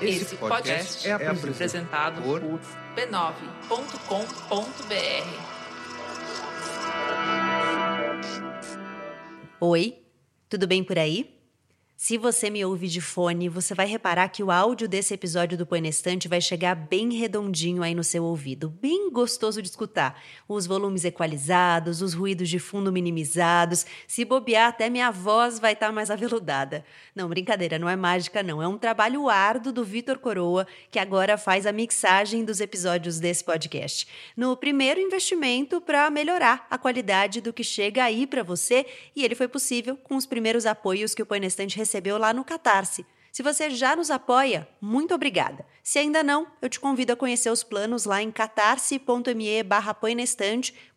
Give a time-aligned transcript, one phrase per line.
[0.00, 3.28] Esse podcast é apresentado por b9.com.br.
[9.60, 10.02] Oi,
[10.48, 11.37] tudo bem por aí?
[12.00, 15.66] Se você me ouve de fone, você vai reparar que o áudio desse episódio do
[15.66, 15.82] Põe
[16.28, 20.22] vai chegar bem redondinho aí no seu ouvido, bem gostoso de escutar.
[20.48, 25.88] Os volumes equalizados, os ruídos de fundo minimizados, se bobear até minha voz vai estar
[25.88, 26.84] tá mais aveludada.
[27.16, 31.36] Não, brincadeira, não é mágica não, é um trabalho árduo do Vitor Coroa, que agora
[31.36, 34.06] faz a mixagem dos episódios desse podcast.
[34.36, 38.86] No primeiro investimento para melhorar a qualidade do que chega aí para você,
[39.16, 42.44] e ele foi possível com os primeiros apoios que o Põe recebeu recebeu lá no
[42.44, 43.06] Catarse.
[43.32, 45.64] Se você já nos apoia, muito obrigada.
[45.82, 49.96] Se ainda não, eu te convido a conhecer os planos lá em catarse.me barra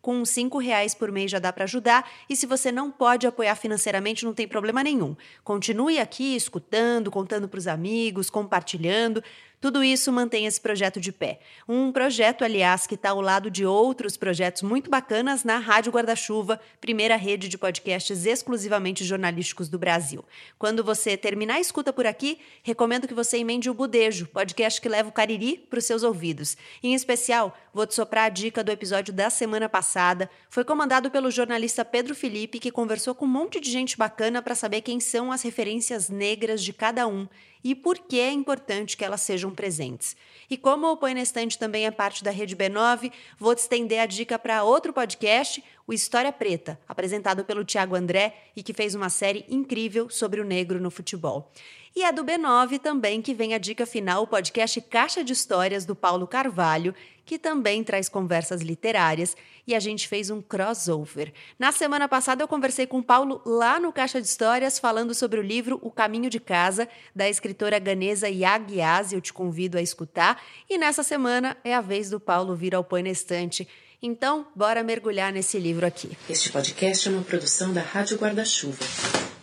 [0.02, 2.10] com uns cinco reais por mês já dá para ajudar.
[2.28, 5.16] E se você não pode apoiar financeiramente, não tem problema nenhum.
[5.44, 9.22] Continue aqui escutando, contando para os amigos, compartilhando.
[9.62, 11.38] Tudo isso mantém esse projeto de pé.
[11.68, 16.60] Um projeto, aliás, que está ao lado de outros projetos muito bacanas na Rádio Guarda-Chuva,
[16.80, 20.24] primeira rede de podcasts exclusivamente jornalísticos do Brasil.
[20.58, 24.88] Quando você terminar a escuta por aqui, recomendo que você emende o Budejo, podcast que
[24.88, 26.56] leva o Cariri para os seus ouvidos.
[26.82, 30.28] Em especial, vou te soprar a dica do episódio da semana passada.
[30.50, 34.56] Foi comandado pelo jornalista Pedro Felipe, que conversou com um monte de gente bacana para
[34.56, 37.28] saber quem são as referências negras de cada um
[37.64, 40.16] e por que é importante que elas sejam presentes.
[40.50, 44.00] E como o Põe na Estante também é parte da Rede B9, vou te estender
[44.00, 48.94] a dica para outro podcast, o História Preta, apresentado pelo Tiago André e que fez
[48.94, 51.50] uma série incrível sobre o negro no futebol.
[51.94, 55.84] E é do B9 também que vem a dica final, o podcast Caixa de Histórias
[55.84, 61.34] do Paulo Carvalho, que também traz conversas literárias e a gente fez um crossover.
[61.58, 65.38] Na semana passada eu conversei com o Paulo lá no Caixa de Histórias falando sobre
[65.38, 69.82] o livro O Caminho de Casa, da escritora ganesa Yag Yaz, eu te convido a
[69.82, 70.42] escutar.
[70.68, 73.68] E nessa semana é a vez do Paulo vir ao Põe Estante.
[74.04, 76.10] Então, bora mergulhar nesse livro aqui.
[76.28, 78.84] Este podcast é uma produção da Rádio Guarda-Chuva.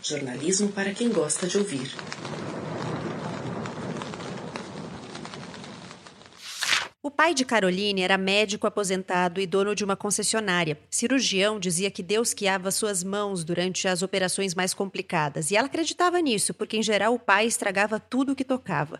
[0.03, 1.89] Jornalismo para quem gosta de ouvir.
[7.01, 10.77] O pai de Caroline era médico aposentado e dono de uma concessionária.
[10.91, 16.19] Cirurgião dizia que Deus guiava suas mãos durante as operações mais complicadas, e ela acreditava
[16.19, 18.99] nisso, porque em geral o pai estragava tudo o que tocava.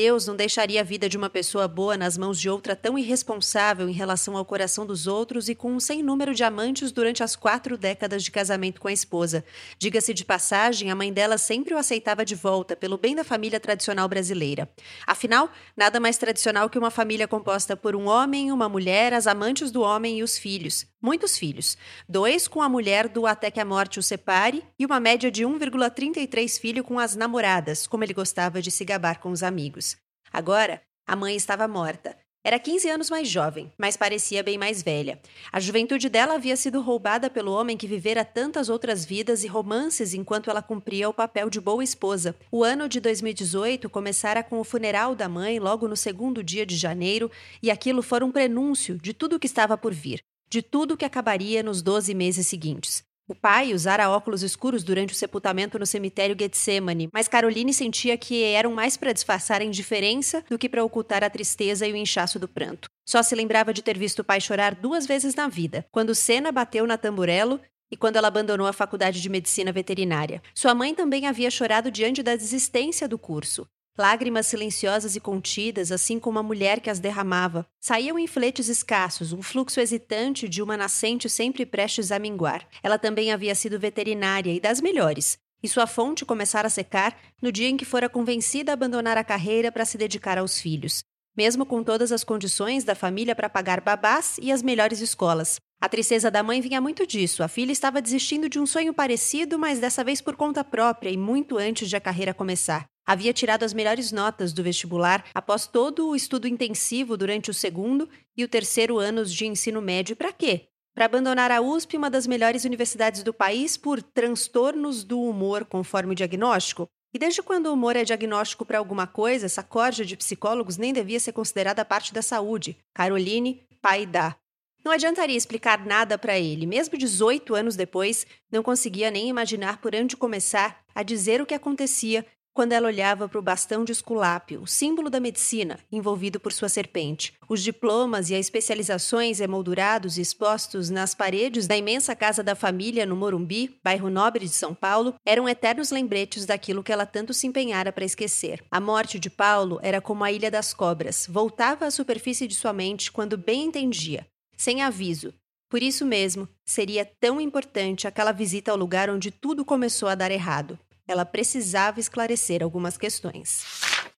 [0.00, 3.88] Deus não deixaria a vida de uma pessoa boa nas mãos de outra tão irresponsável
[3.88, 7.34] em relação ao coração dos outros e com um sem número de amantes durante as
[7.34, 9.44] quatro décadas de casamento com a esposa.
[9.76, 13.58] Diga-se de passagem, a mãe dela sempre o aceitava de volta, pelo bem da família
[13.58, 14.70] tradicional brasileira.
[15.04, 19.72] Afinal, nada mais tradicional que uma família composta por um homem, uma mulher, as amantes
[19.72, 20.86] do homem e os filhos.
[21.00, 21.78] Muitos filhos.
[22.08, 25.44] Dois com a mulher do Até que a Morte o Separe e uma média de
[25.44, 29.87] 1,33 filho com as namoradas, como ele gostava de se gabar com os amigos.
[30.32, 32.16] Agora, a mãe estava morta.
[32.44, 35.20] Era 15 anos mais jovem, mas parecia bem mais velha.
[35.52, 40.14] A juventude dela havia sido roubada pelo homem que vivera tantas outras vidas e romances
[40.14, 42.34] enquanto ela cumpria o papel de boa esposa.
[42.50, 46.76] O ano de 2018 começara com o funeral da mãe logo no segundo dia de
[46.76, 47.30] janeiro,
[47.62, 50.96] e aquilo fora um prenúncio de tudo o que estava por vir, de tudo o
[50.96, 53.07] que acabaria nos 12 meses seguintes.
[53.30, 58.42] O pai usara óculos escuros durante o sepultamento no cemitério Getsemane, mas Caroline sentia que
[58.42, 62.38] eram mais para disfarçar a indiferença do que para ocultar a tristeza e o inchaço
[62.38, 62.88] do pranto.
[63.06, 66.50] Só se lembrava de ter visto o pai chorar duas vezes na vida, quando Senna
[66.50, 70.42] bateu na tamburelo e quando ela abandonou a faculdade de medicina veterinária.
[70.54, 73.68] Sua mãe também havia chorado diante da desistência do curso.
[73.98, 79.32] Lágrimas silenciosas e contidas, assim como a mulher que as derramava, saíam em fletes escassos,
[79.32, 82.64] um fluxo hesitante de uma nascente sempre prestes a minguar.
[82.80, 87.50] Ela também havia sido veterinária e das melhores, e sua fonte começara a secar no
[87.50, 91.02] dia em que fora convencida a abandonar a carreira para se dedicar aos filhos,
[91.36, 95.58] mesmo com todas as condições da família para pagar babás e as melhores escolas.
[95.80, 97.42] A tristeza da mãe vinha muito disso.
[97.42, 101.16] A filha estava desistindo de um sonho parecido, mas dessa vez por conta própria e
[101.16, 102.86] muito antes de a carreira começar.
[103.08, 108.06] Havia tirado as melhores notas do vestibular após todo o estudo intensivo durante o segundo
[108.36, 110.14] e o terceiro anos de ensino médio.
[110.14, 110.68] Para quê?
[110.94, 116.12] Para abandonar a USP, uma das melhores universidades do país, por transtornos do humor, conforme
[116.12, 116.86] o diagnóstico?
[117.14, 120.92] E desde quando o humor é diagnóstico para alguma coisa, essa corja de psicólogos nem
[120.92, 122.76] devia ser considerada parte da saúde.
[122.92, 124.36] Caroline, pai da.
[124.84, 126.66] Não adiantaria explicar nada para ele.
[126.66, 131.54] Mesmo 18 anos depois, não conseguia nem imaginar por onde começar a dizer o que
[131.54, 132.26] acontecia
[132.58, 137.32] quando ela olhava para o bastão de Esculápio, símbolo da medicina, envolvido por sua serpente.
[137.48, 143.06] Os diplomas e as especializações emoldurados e expostos nas paredes da imensa casa da família
[143.06, 147.46] no Morumbi, bairro nobre de São Paulo, eram eternos lembretes daquilo que ela tanto se
[147.46, 148.60] empenhara para esquecer.
[148.72, 152.72] A morte de Paulo era como a Ilha das Cobras, voltava à superfície de sua
[152.72, 154.26] mente quando bem entendia,
[154.56, 155.32] sem aviso.
[155.68, 160.32] Por isso mesmo, seria tão importante aquela visita ao lugar onde tudo começou a dar
[160.32, 160.76] errado.
[161.08, 163.64] Ela precisava esclarecer algumas questões.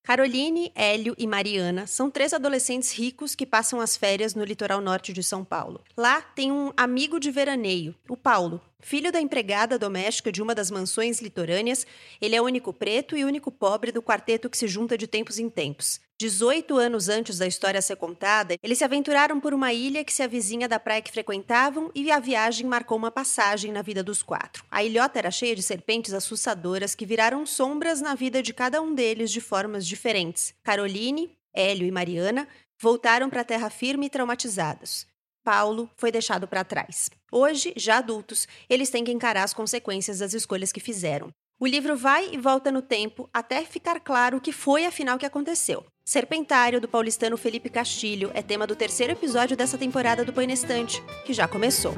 [0.03, 5.13] Caroline, Hélio e Mariana são três adolescentes ricos que passam as férias no litoral norte
[5.13, 5.81] de São Paulo.
[5.97, 10.71] Lá tem um amigo de veraneio, o Paulo, Filho da empregada doméstica de uma das
[10.71, 11.87] mansões litorâneas,
[12.21, 15.39] ele é o único preto e único pobre do quarteto que se junta de tempos
[15.39, 16.01] em tempos.
[16.19, 20.23] 18 anos antes da história ser contada, eles se aventuraram por uma ilha que se
[20.23, 24.65] avizinha da praia que frequentavam e a viagem marcou uma passagem na vida dos quatro.
[24.71, 28.95] A ilhota era cheia de serpentes assustadoras que viraram sombras na vida de cada um
[28.95, 30.55] deles de formas diferentes.
[30.63, 32.47] Caroline, Hélio e Mariana
[32.79, 35.10] voltaram para a terra firme e traumatizados.
[35.43, 37.11] Paulo foi deixado para trás.
[37.31, 41.31] Hoje, já adultos, eles têm que encarar as consequências das escolhas que fizeram.
[41.59, 45.27] O livro vai e volta no tempo até ficar claro o que foi afinal que
[45.27, 45.85] aconteceu.
[46.05, 51.03] Serpentário, do paulistano Felipe Castilho, é tema do terceiro episódio dessa temporada do Põe Estante,
[51.27, 51.95] que já começou.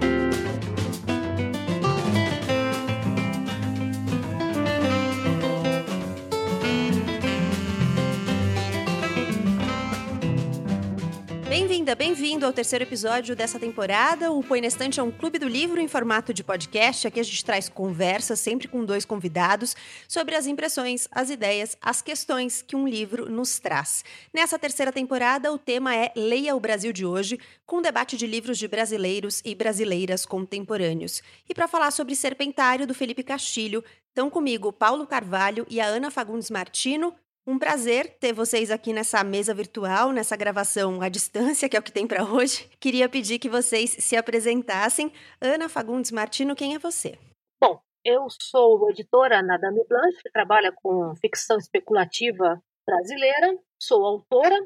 [11.52, 14.32] Bem-vinda, bem-vindo ao terceiro episódio dessa temporada.
[14.32, 17.06] O Põe Estante é um clube do livro em formato de podcast.
[17.06, 19.76] Aqui a gente traz conversas, sempre com dois convidados,
[20.08, 24.02] sobre as impressões, as ideias, as questões que um livro nos traz.
[24.32, 28.56] Nessa terceira temporada, o tema é Leia o Brasil de hoje, com debate de livros
[28.56, 31.22] de brasileiros e brasileiras contemporâneos.
[31.46, 36.10] E para falar sobre Serpentário, do Felipe Castilho, estão comigo Paulo Carvalho e a Ana
[36.10, 37.14] Fagundes Martino.
[37.44, 41.82] Um prazer ter vocês aqui nessa mesa virtual, nessa gravação à distância, que é o
[41.82, 42.70] que tem para hoje.
[42.78, 45.12] Queria pedir que vocês se apresentassem.
[45.40, 47.18] Ana Fagundes Martino, quem é você?
[47.60, 53.58] Bom, eu sou editora na Dame Blanche, que trabalha com ficção especulativa brasileira.
[53.76, 54.56] Sou autora,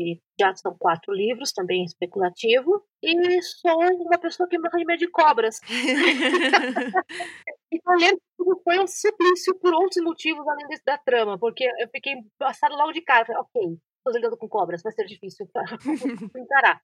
[0.00, 2.82] e já são quatro livros, também especulativo.
[3.02, 5.60] E sou uma pessoa que morre de medo de cobras.
[7.72, 11.88] Então, lembro que foi um suplício por outros motivos além desse da trama, porque eu
[11.90, 13.24] fiquei passado logo de cara.
[13.24, 15.64] Falei, ok, estou lidando com cobras, vai ser difícil para
[16.36, 16.80] encarar.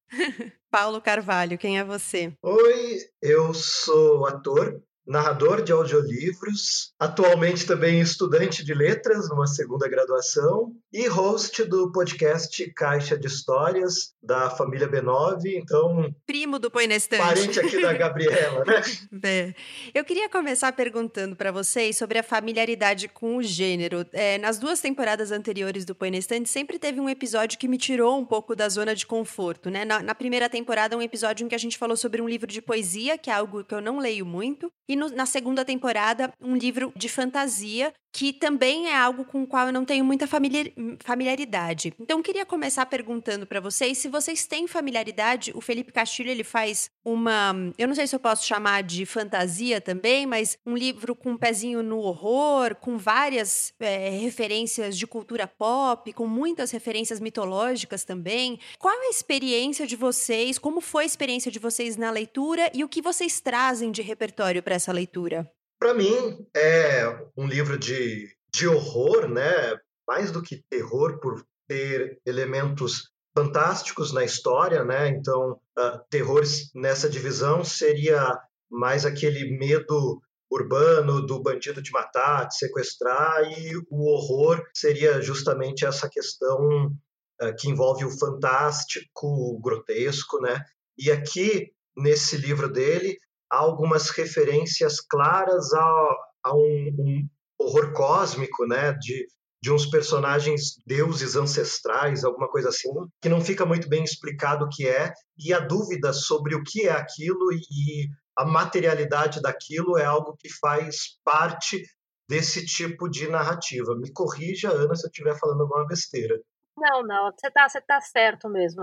[0.70, 2.32] Paulo Carvalho, quem é você?
[2.42, 10.72] Oi, eu sou ator, narrador de audiolivros, atualmente também estudante de letras numa segunda graduação
[10.92, 16.96] e host do podcast Caixa de Histórias da família B9, então primo do Põe na
[16.96, 17.22] Estante.
[17.22, 18.82] Parente aqui da Gabriela, né?
[19.24, 19.54] É.
[19.94, 24.06] Eu queria começar perguntando para vocês sobre a familiaridade com o gênero.
[24.12, 27.78] É, nas duas temporadas anteriores do Põe na Estante sempre teve um episódio que me
[27.78, 29.84] tirou um pouco da zona de conforto, né?
[29.84, 32.60] Na, na primeira temporada um episódio em que a gente falou sobre um livro de
[32.60, 36.54] poesia, que é algo que eu não leio muito, e no, na segunda temporada, um
[36.56, 41.92] livro de fantasia que também é algo com o qual eu não tenho muita familiaridade.
[42.00, 45.52] Então, queria começar perguntando para vocês se vocês têm familiaridade.
[45.54, 49.80] O Felipe Castilho ele faz uma, eu não sei se eu posso chamar de fantasia
[49.80, 55.46] também, mas um livro com um pezinho no horror, com várias é, referências de cultura
[55.46, 58.58] pop, com muitas referências mitológicas também.
[58.78, 60.58] Qual é a experiência de vocês?
[60.58, 64.62] Como foi a experiência de vocês na leitura e o que vocês trazem de repertório
[64.62, 65.50] para essa leitura?
[65.78, 67.04] Para mim, é
[67.36, 69.78] um livro de, de horror, né?
[70.08, 75.08] mais do que terror, por ter elementos fantásticos na história, né?
[75.08, 76.42] Então, uh, terror
[76.74, 78.34] nessa divisão seria
[78.70, 85.84] mais aquele medo urbano do bandido de matar, de sequestrar, e o horror seria justamente
[85.84, 90.58] essa questão uh, que envolve o fantástico, o grotesco, né?
[90.96, 93.18] E aqui nesse livro dele
[93.50, 97.28] há algumas referências claras a, a um, um,
[97.60, 99.26] horror cósmico, né, de,
[99.62, 102.88] de uns personagens deuses ancestrais, alguma coisa assim,
[103.20, 106.86] que não fica muito bem explicado o que é, e a dúvida sobre o que
[106.86, 111.82] é aquilo e, a materialidade daquilo é algo que faz parte
[112.28, 113.96] desse tipo de narrativa.
[113.96, 116.40] Me corrija, Ana, se eu estiver falando alguma besteira.
[116.80, 118.82] Não, não, você tá, você tá certo mesmo.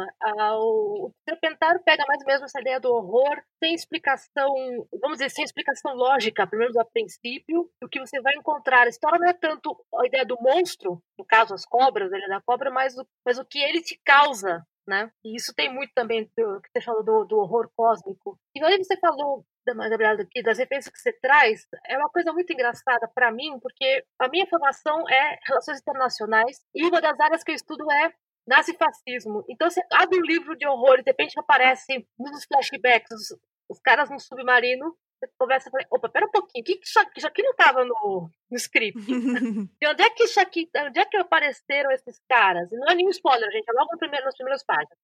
[0.57, 4.53] O, Serpentário pega mais mesmo essa ideia do horror, sem explicação,
[5.01, 8.85] vamos dizer, sem explicação lógica, pelo menos a princípio, o que você vai encontrar.
[8.85, 12.29] A história não é tanto a ideia do monstro, no caso as cobras, a ideia
[12.29, 15.11] da cobra, mas o, mas o que ele te causa né?
[15.23, 18.39] E isso tem muito também do que você falou do, do horror cósmico.
[18.55, 22.53] E aí você falou Gabriela, aqui, das referências que você traz, é uma coisa muito
[22.53, 27.51] engraçada para mim, porque a minha formação é relações internacionais e uma das áreas que
[27.51, 28.13] eu estudo é
[28.47, 29.43] nazifascismo.
[29.49, 33.39] Então, você abre um livro de horror e de repente aparece nos flashbacks os,
[33.69, 34.95] os caras no submarino
[35.37, 37.83] conversa e fala, opa, pera um pouquinho, que que isso aqui, isso aqui não estava
[37.83, 38.99] no, no script?
[39.81, 42.71] de onde é que isso aqui, onde é que apareceram esses caras?
[42.71, 44.97] E não é nenhum spoiler, gente, é logo no primeiro, nas primeiras páginas.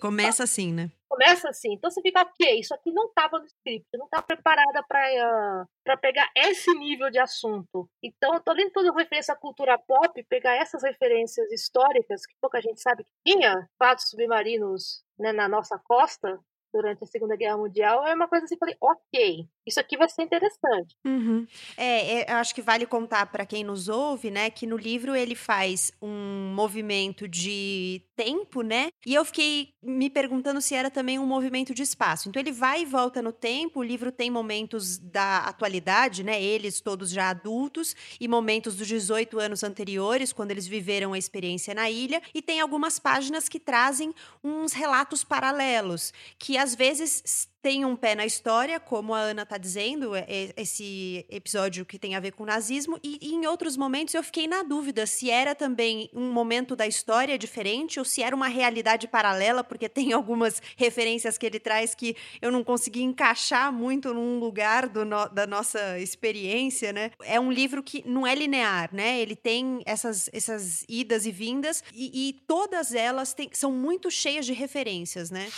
[0.00, 0.90] Começa assim, né?
[1.08, 1.74] Começa assim.
[1.74, 5.66] Então você fica, ok, isso aqui não estava no script, não está preparada para uh,
[5.84, 7.88] para pegar esse nível de assunto.
[8.02, 12.60] Então, eu tô lendo toda referência à cultura pop, pegar essas referências históricas que pouca
[12.60, 16.40] gente sabe que tinha fatos submarinos né, na nossa costa,
[16.74, 20.22] durante a Segunda Guerra Mundial, é uma coisa assim, falei, ok, isso aqui vai ser
[20.22, 20.96] interessante.
[21.04, 21.46] Uhum.
[21.76, 25.14] É, é, eu acho que vale contar para quem nos ouve, né, que no livro
[25.14, 28.88] ele faz um movimento de tempo, né?
[29.04, 32.28] E eu fiquei me perguntando se era também um movimento de espaço.
[32.28, 36.42] Então ele vai e volta no tempo, o livro tem momentos da atualidade, né?
[36.42, 41.74] Eles todos já adultos e momentos dos 18 anos anteriores, quando eles viveram a experiência
[41.74, 47.82] na ilha, e tem algumas páginas que trazem uns relatos paralelos, que às vezes tem
[47.82, 52.14] um pé na história, como a Ana está dizendo, é, é, esse episódio que tem
[52.14, 55.30] a ver com o nazismo, e, e, em outros momentos eu fiquei na dúvida se
[55.30, 60.12] era também um momento da história diferente ou se era uma realidade paralela, porque tem
[60.12, 65.46] algumas referências que ele traz que eu não consegui encaixar muito num lugar no, da
[65.46, 67.12] nossa experiência, né?
[67.22, 69.18] É um livro que não é linear, né?
[69.18, 74.44] Ele tem essas, essas idas e vindas, e, e todas elas tem, são muito cheias
[74.44, 75.48] de referências, né?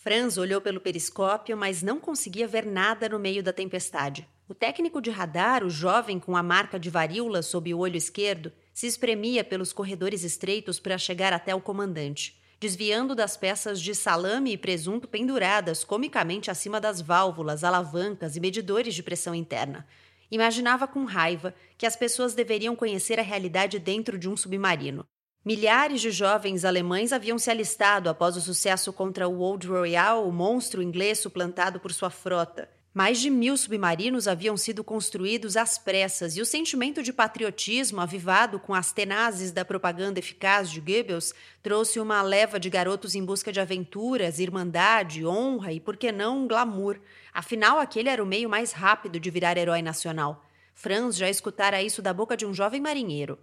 [0.00, 4.28] Franz olhou pelo periscópio, mas não conseguia ver nada no meio da tempestade.
[4.48, 8.52] O técnico de radar, o jovem com a marca de varíola sob o olho esquerdo,
[8.72, 14.52] se espremia pelos corredores estreitos para chegar até o comandante, desviando das peças de salame
[14.52, 19.84] e presunto penduradas comicamente acima das válvulas, alavancas e medidores de pressão interna.
[20.30, 25.04] Imaginava com raiva que as pessoas deveriam conhecer a realidade dentro de um submarino.
[25.44, 30.32] Milhares de jovens alemães haviam se alistado após o sucesso contra o Old Royal, o
[30.32, 32.68] monstro inglês suplantado por sua frota.
[32.92, 38.58] Mais de mil submarinos haviam sido construídos às pressas e o sentimento de patriotismo, avivado
[38.58, 43.52] com as tenazes da propaganda eficaz de Goebbels, trouxe uma leva de garotos em busca
[43.52, 46.98] de aventuras, irmandade, honra e, por que não, glamour.
[47.32, 50.44] Afinal, aquele era o meio mais rápido de virar herói nacional.
[50.74, 53.38] Franz já escutara isso da boca de um jovem marinheiro.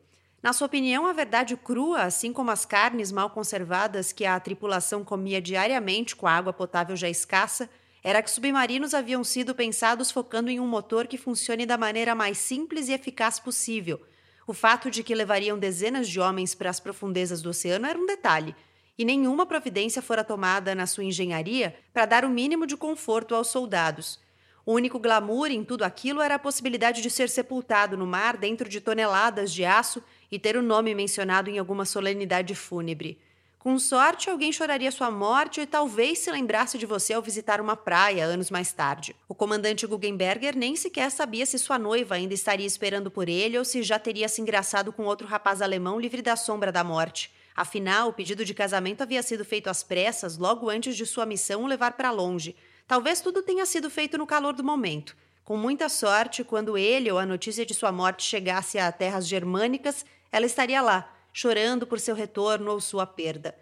[0.45, 5.03] Na sua opinião, a verdade crua, assim como as carnes mal conservadas que a tripulação
[5.03, 7.67] comia diariamente com a água potável já escassa,
[8.03, 12.37] era que submarinos haviam sido pensados focando em um motor que funcione da maneira mais
[12.37, 13.99] simples e eficaz possível.
[14.45, 18.05] O fato de que levariam dezenas de homens para as profundezas do oceano era um
[18.05, 18.55] detalhe,
[18.99, 23.47] e nenhuma providência fora tomada na sua engenharia para dar o mínimo de conforto aos
[23.47, 24.19] soldados.
[24.63, 28.69] O único glamour em tudo aquilo era a possibilidade de ser sepultado no mar dentro
[28.69, 33.17] de toneladas de aço e ter o nome mencionado em alguma solenidade fúnebre.
[33.65, 37.75] Com sorte, alguém choraria sua morte e talvez se lembrasse de você ao visitar uma
[37.75, 39.15] praia anos mais tarde.
[39.27, 43.65] O comandante Guggenberger nem sequer sabia se sua noiva ainda estaria esperando por ele ou
[43.65, 47.33] se já teria se engraçado com outro rapaz alemão livre da sombra da morte.
[47.55, 51.63] Afinal, o pedido de casamento havia sido feito às pressas logo antes de sua missão
[51.63, 52.55] o levar para longe.
[52.87, 55.17] Talvez tudo tenha sido feito no calor do momento.
[55.45, 60.05] Com muita sorte, quando ele ou a notícia de sua morte chegasse a terras germânicas,
[60.35, 63.55] ela estaria lá, chorando por seu retorno ou sua perda.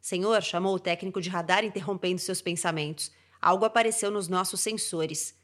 [0.00, 3.12] Senhor, chamou o técnico de radar, interrompendo seus pensamentos.
[3.40, 5.38] Algo apareceu nos nossos sensores.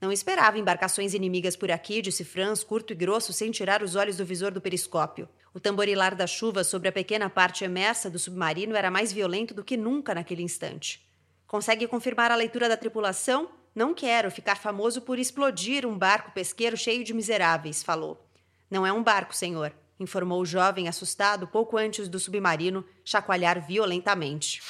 [0.00, 4.16] Não esperava embarcações inimigas por aqui, disse Franz, curto e grosso, sem tirar os olhos
[4.16, 5.28] do visor do periscópio.
[5.54, 9.62] O tamborilar da chuva sobre a pequena parte emersa do submarino era mais violento do
[9.62, 11.08] que nunca naquele instante.
[11.46, 13.50] Consegue confirmar a leitura da tripulação?
[13.72, 18.28] Não quero ficar famoso por explodir um barco pesqueiro cheio de miseráveis, falou.
[18.68, 24.60] Não é um barco, senhor informou o jovem assustado pouco antes do submarino chacoalhar violentamente.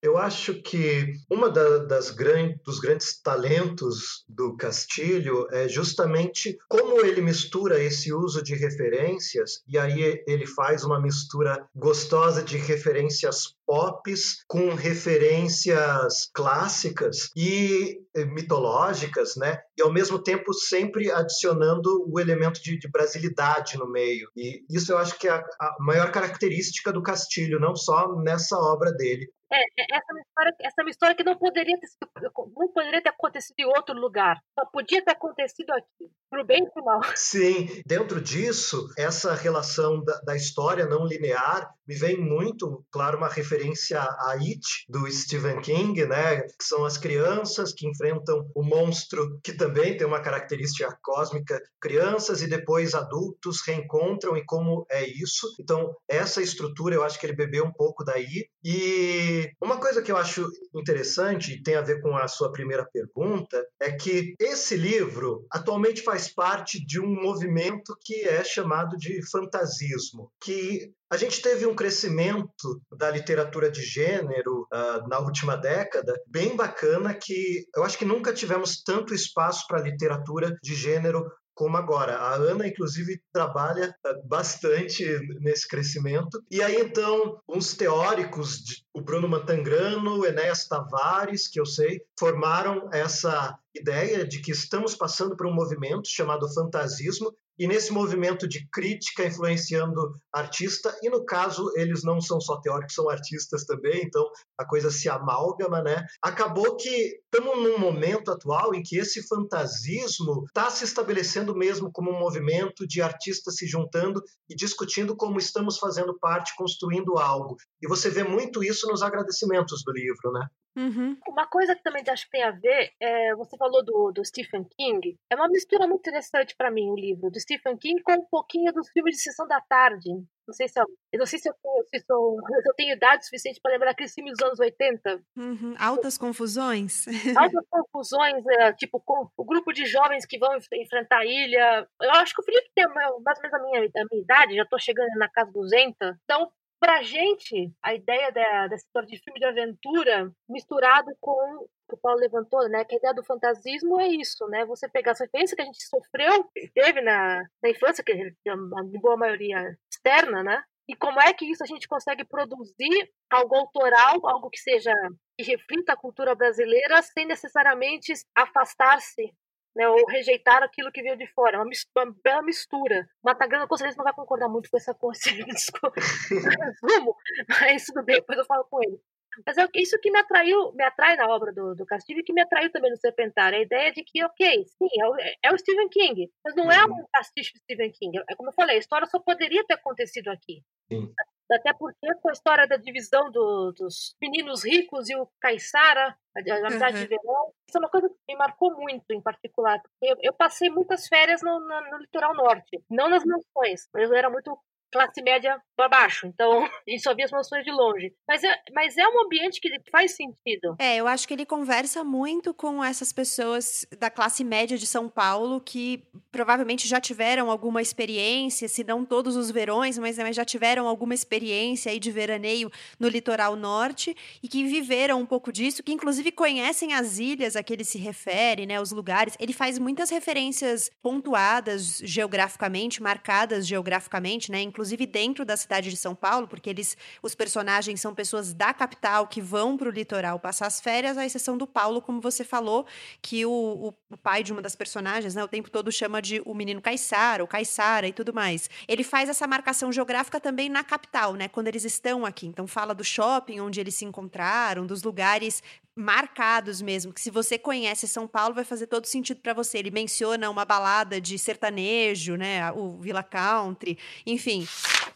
[0.00, 7.04] Eu acho que uma da, das gran, dos grandes talentos do Castilho é justamente como
[7.04, 13.56] ele mistura esse uso de referências e aí ele faz uma mistura gostosa de referências
[13.66, 19.58] pops com referências clássicas e eh, mitológicas, né?
[19.76, 24.30] E ao mesmo tempo sempre adicionando o elemento de, de brasilidade no meio.
[24.34, 28.56] E isso eu acho que é a, a maior característica do Castilho, não só nessa
[28.56, 31.78] obra dele, é, é, essa é uma história, essa é uma história que não poderia
[31.78, 32.08] ter sido,
[32.56, 34.38] não poderia ter acontecido em outro lugar.
[34.58, 36.10] Só podia ter acontecido aqui.
[36.30, 37.00] Pro bem e pro mal.
[37.14, 43.28] Sim, dentro disso, essa relação da, da, história não linear me vem muito, claro, uma
[43.28, 46.42] referência a It, do Stephen King, né?
[46.42, 51.58] Que são as crianças que enfrentam o monstro, que também tem uma característica cósmica.
[51.80, 55.46] Crianças e depois adultos reencontram e como é isso.
[55.58, 58.46] Então, essa estrutura eu acho que ele bebeu um pouco daí.
[58.62, 62.84] E uma coisa que eu acho interessante, e tem a ver com a sua primeira
[62.84, 68.96] pergunta, é que esse livro atualmente faz faz parte de um movimento que é chamado
[68.96, 75.56] de fantasismo, que a gente teve um crescimento da literatura de gênero uh, na última
[75.56, 81.24] década bem bacana que eu acho que nunca tivemos tanto espaço para literatura de gênero
[81.58, 82.16] como agora.
[82.18, 85.04] A Ana, inclusive, trabalha eh, bastante
[85.40, 86.40] nesse crescimento.
[86.48, 92.88] E aí, então, uns teóricos, o Bruno Matangrano, o Enéas Tavares, que eu sei, formaram
[92.92, 98.66] essa ideia de que estamos passando por um movimento chamado fantasismo, e nesse movimento de
[98.70, 104.24] crítica influenciando artista, e no caso eles não são só teóricos, são artistas também, então
[104.56, 106.04] a coisa se amalgama, né?
[106.22, 112.10] Acabou que estamos num momento atual em que esse fantasismo está se estabelecendo mesmo como
[112.10, 117.56] um movimento de artistas se juntando e discutindo como estamos fazendo parte, construindo algo.
[117.82, 120.46] E você vê muito isso nos agradecimentos do livro, né?
[120.76, 121.16] Uhum.
[121.28, 124.64] Uma coisa que também acho que tem a ver, é, você falou do, do Stephen
[124.76, 128.26] King, é uma mistura muito interessante para mim o livro do Stephen King com um
[128.30, 130.08] pouquinho dos filmes de sessão da tarde.
[130.48, 133.26] Não sei se eu, eu não sei se eu, se, eu, se eu tenho idade
[133.26, 135.20] suficiente para lembrar aqueles filmes dos anos 80.
[135.36, 135.74] Uhum.
[135.78, 137.06] Altas confusões.
[137.36, 141.86] Altas confusões, é, tipo, com o grupo de jovens que vão enfrentar a ilha.
[142.00, 144.62] Eu acho que o Felipe tem mais ou menos a minha, a minha idade, já
[144.62, 146.16] estou chegando na casa dos 200.
[146.24, 151.68] Então, Pra gente, a ideia da, dessa história de filme de aventura misturado com o
[151.88, 152.84] que o Paulo levantou, né?
[152.84, 154.64] Que a ideia do fantasismo é isso, né?
[154.66, 158.12] Você pegar essa experiência que a gente sofreu, teve na, na infância, que
[158.48, 158.56] a
[159.00, 160.62] boa maioria externa, né?
[160.88, 164.92] E como é que isso a gente consegue produzir algo autoral, algo que seja
[165.36, 169.32] que reflita a cultura brasileira sem necessariamente afastar-se
[169.78, 171.56] né, ou rejeitar aquilo que veio de fora.
[171.56, 173.08] É uma, mistura, uma bela mistura.
[173.22, 175.46] Matagrana com certeza não vai concordar muito com essa resumo,
[177.60, 178.98] mas tudo bem, depois eu falo com ele.
[179.46, 182.32] Mas é isso que me atraiu, me atrai na obra do, do Castilho e que
[182.32, 183.56] me atraiu também no Serpentário.
[183.56, 186.84] A ideia de que, ok, sim, é o, é o Stephen King, mas não é
[186.84, 188.18] um pastiche de Stephen King.
[188.28, 190.60] É como eu falei, a história só poderia ter acontecido aqui.
[190.90, 191.12] Sim.
[191.50, 196.66] Até porque com a história da divisão do, dos meninos ricos e o Caissara, a
[196.66, 197.02] amizade uhum.
[197.02, 199.80] de verão, isso é uma coisa que me marcou muito em particular.
[200.02, 203.88] Eu, eu passei muitas férias no, no, no, litoral norte, não nas mansões.
[203.94, 204.58] Eu era muito
[204.90, 206.26] classe média para baixo.
[206.26, 208.12] Então, a gente só via as mansões de longe.
[208.26, 210.76] Mas é, mas é um ambiente que faz sentido.
[210.78, 215.08] É, eu acho que ele conversa muito com essas pessoas da classe média de São
[215.08, 220.44] Paulo que provavelmente já tiveram alguma experiência, se não todos os verões, mas, mas já
[220.44, 225.82] tiveram alguma experiência aí de veraneio no litoral norte e que viveram um pouco disso,
[225.82, 229.34] que inclusive conhecem as ilhas a que ele se refere, né, os lugares.
[229.38, 236.14] Ele faz muitas referências pontuadas geograficamente, marcadas geograficamente, né, inclusive dentro da cidade de São
[236.14, 240.68] Paulo, porque eles, os personagens são pessoas da capital que vão para o litoral passar
[240.68, 242.86] as férias, à exceção do Paulo, como você falou,
[243.20, 246.54] que o, o, pai de uma das personagens, né, o tempo todo chama de o
[246.54, 248.70] menino Caissara, o Caissara e tudo mais.
[248.86, 252.46] Ele faz essa marcação geográfica também na capital, né, quando eles estão aqui.
[252.46, 255.60] Então fala do shopping onde eles se encontraram, dos lugares
[255.98, 259.78] marcados mesmo, que se você conhece São Paulo vai fazer todo sentido para você.
[259.78, 264.66] Ele menciona uma balada de sertanejo, né, o Villa Country, enfim.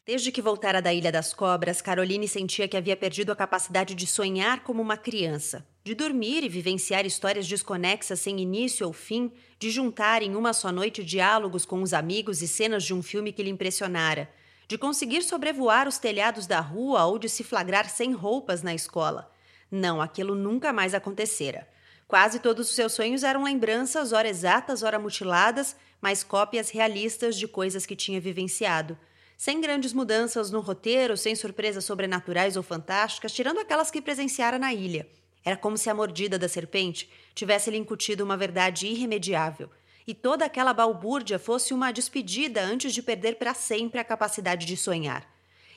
[0.05, 4.05] Desde que voltara da Ilha das Cobras, Caroline sentia que havia perdido a capacidade de
[4.09, 9.71] sonhar como uma criança, de dormir e vivenciar histórias desconexas sem início ou fim, de
[9.71, 13.45] juntar em uma só noite diálogos com os amigos e cenas de um filme que
[13.45, 14.29] lhe impressionara,
[14.67, 19.32] de conseguir sobrevoar os telhados da rua ou de se flagrar sem roupas na escola.
[19.75, 21.67] Não, aquilo nunca mais acontecera.
[22.07, 27.49] Quase todos os seus sonhos eram lembranças, ora exatas, ora mutiladas, mas cópias realistas de
[27.49, 28.99] coisas que tinha vivenciado.
[29.35, 34.75] Sem grandes mudanças no roteiro, sem surpresas sobrenaturais ou fantásticas, tirando aquelas que presenciara na
[34.75, 35.09] ilha.
[35.43, 39.71] Era como se a mordida da serpente tivesse lhe incutido uma verdade irremediável,
[40.07, 44.77] e toda aquela balbúrdia fosse uma despedida antes de perder para sempre a capacidade de
[44.77, 45.27] sonhar.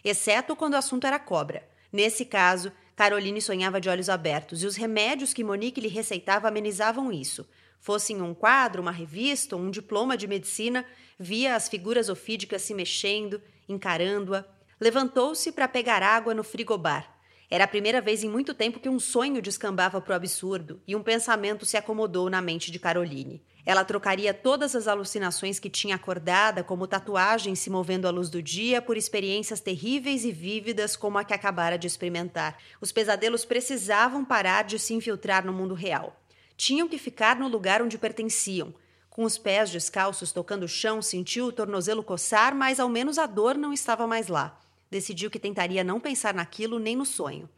[0.04, 1.66] Exceto quando o assunto era cobra.
[1.94, 7.12] Nesse caso, Caroline sonhava de olhos abertos e os remédios que Monique lhe receitava amenizavam
[7.12, 7.48] isso.
[7.80, 10.86] Fosse em um quadro, uma revista um diploma de medicina,
[11.20, 14.46] via as figuras ofídicas se mexendo, encarando-a.
[14.80, 17.15] Levantou-se para pegar água no frigobar.
[17.56, 20.94] Era a primeira vez em muito tempo que um sonho descambava para o absurdo e
[20.94, 23.42] um pensamento se acomodou na mente de Caroline.
[23.66, 28.42] Ela trocaria todas as alucinações que tinha acordada, como tatuagens se movendo à luz do
[28.42, 32.58] dia, por experiências terríveis e vívidas como a que acabara de experimentar.
[32.82, 36.14] Os pesadelos precisavam parar de se infiltrar no mundo real.
[36.58, 38.74] Tinham que ficar no lugar onde pertenciam.
[39.10, 43.26] Com os pés descalços tocando o chão, sentiu o tornozelo coçar, mas ao menos a
[43.26, 44.60] dor não estava mais lá.
[44.90, 47.50] Decidiu que tentaria não pensar naquilo nem no sonho.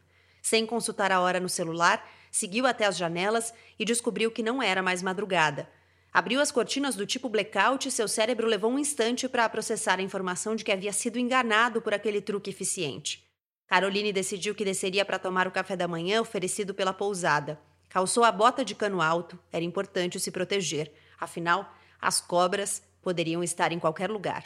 [0.42, 4.82] Sem consultar a hora no celular, seguiu até as janelas e descobriu que não era
[4.82, 5.68] mais madrugada.
[6.12, 10.02] Abriu as cortinas do tipo blackout e seu cérebro levou um instante para processar a
[10.02, 13.28] informação de que havia sido enganado por aquele truque eficiente.
[13.66, 17.60] Caroline decidiu que desceria para tomar o café da manhã oferecido pela pousada.
[17.90, 20.90] Calçou a bota de cano alto, era importante se proteger.
[21.20, 24.44] Afinal, as cobras poderiam estar em qualquer lugar.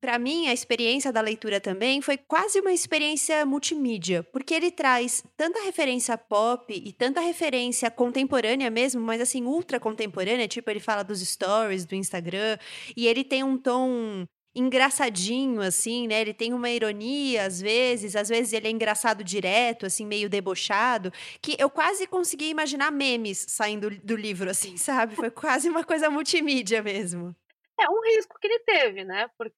[0.00, 5.24] Para mim, a experiência da leitura também foi quase uma experiência multimídia, porque ele traz
[5.36, 11.02] tanta referência pop e tanta referência contemporânea mesmo, mas assim, ultra contemporânea, tipo, ele fala
[11.02, 12.56] dos stories do Instagram,
[12.96, 16.20] e ele tem um tom engraçadinho, assim, né?
[16.20, 21.12] Ele tem uma ironia às vezes, às vezes ele é engraçado direto, assim, meio debochado,
[21.42, 25.16] que eu quase consegui imaginar memes saindo do livro, assim, sabe?
[25.16, 27.34] Foi quase uma coisa multimídia mesmo.
[27.80, 29.28] É um risco que ele teve, né?
[29.38, 29.54] Porque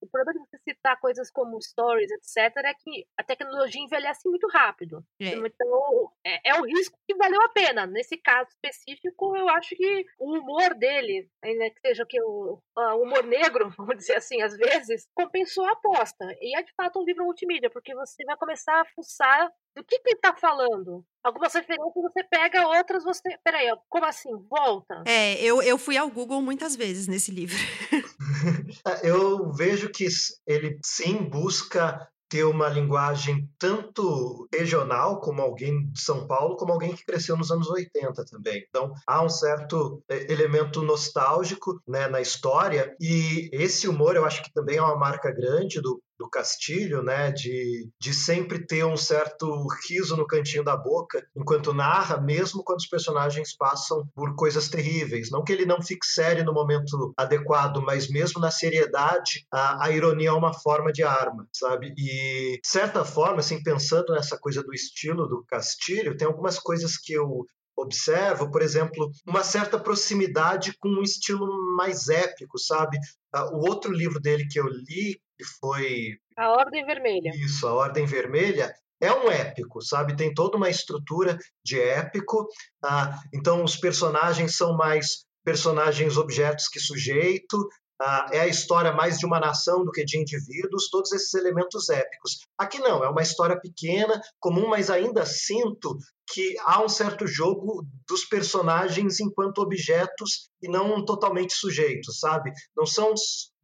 [0.00, 4.48] o problema de você citar coisas como stories, etc., é que a tecnologia envelhece muito
[4.48, 5.04] rápido.
[5.20, 5.34] É.
[5.34, 7.86] Então, é, é um risco que valeu a pena.
[7.86, 13.02] Nesse caso específico, eu acho que o humor dele, ainda que seja que o, o
[13.02, 16.24] humor negro, vamos dizer assim, às vezes, compensou a aposta.
[16.40, 19.98] E é de fato um livro multimídia, porque você vai começar a fuçar do que,
[19.98, 21.04] que ele tá falando?
[21.22, 23.38] Algumas referências você pega, outras você.
[23.44, 24.30] Peraí, como assim?
[24.48, 25.04] Volta.
[25.06, 27.56] É, eu, eu fui ao Google muitas vezes nesse livro.
[28.86, 30.06] É, eu vejo que
[30.46, 36.94] ele sim busca ter uma linguagem tanto regional, como alguém de São Paulo, como alguém
[36.94, 38.64] que cresceu nos anos 80 também.
[38.68, 44.44] Então, há um certo é, elemento nostálgico né, na história, e esse humor eu acho
[44.44, 48.96] que também é uma marca grande do, do Castilho, né, de, de sempre ter um
[48.96, 54.68] certo riso no cantinho da boca enquanto narra, mesmo quando os personagens passam por coisas
[54.68, 55.30] terríveis.
[55.30, 59.90] Não que ele não fique sério no momento adequado, mas mesmo na seriedade, a, a
[59.90, 61.94] ironia é uma forma de arma, sabe?
[61.96, 66.98] E, de certa forma, assim, pensando nessa coisa do estilo do Castilho, tem algumas coisas
[66.98, 67.46] que eu
[67.78, 72.98] observo, por exemplo, uma certa proximidade com um estilo mais épico, sabe?
[73.32, 76.18] Ah, o outro livro dele que eu li, que foi.
[76.36, 77.30] A Ordem Vermelha.
[77.34, 78.72] Isso, A Ordem Vermelha.
[79.00, 80.14] É um épico, sabe?
[80.14, 82.46] Tem toda uma estrutura de épico.
[82.84, 87.66] Ah, então, os personagens são mais personagens objetos que sujeito,
[88.00, 91.90] ah, é a história mais de uma nação do que de indivíduos, todos esses elementos
[91.90, 92.38] épicos.
[92.56, 95.98] Aqui não, é uma história pequena, comum, mas ainda sinto
[96.32, 102.52] que há um certo jogo dos personagens enquanto objetos e não totalmente sujeitos, sabe?
[102.76, 103.12] Não são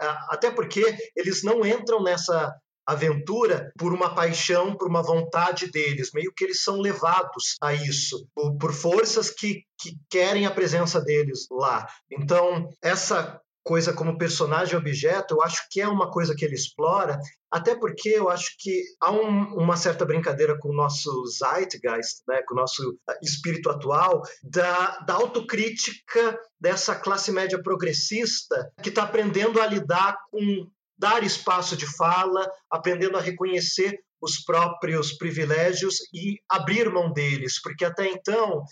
[0.01, 0.83] ah, até porque
[1.16, 2.55] eles não entram nessa
[2.87, 8.29] aventura por uma paixão, por uma vontade deles, meio que eles são levados a isso,
[8.35, 11.87] por, por forças que, que querem a presença deles lá.
[12.11, 17.18] Então, essa coisa como personagem objeto, eu acho que é uma coisa que ele explora,
[17.50, 22.42] até porque eu acho que há um, uma certa brincadeira com o nosso zeitgeist, né,
[22.46, 29.61] com o nosso espírito atual, da, da autocrítica dessa classe média progressista que está aprendendo
[29.61, 36.90] a lidar com dar espaço de fala, aprendendo a reconhecer os próprios privilégios e abrir
[36.90, 38.62] mão deles, porque até então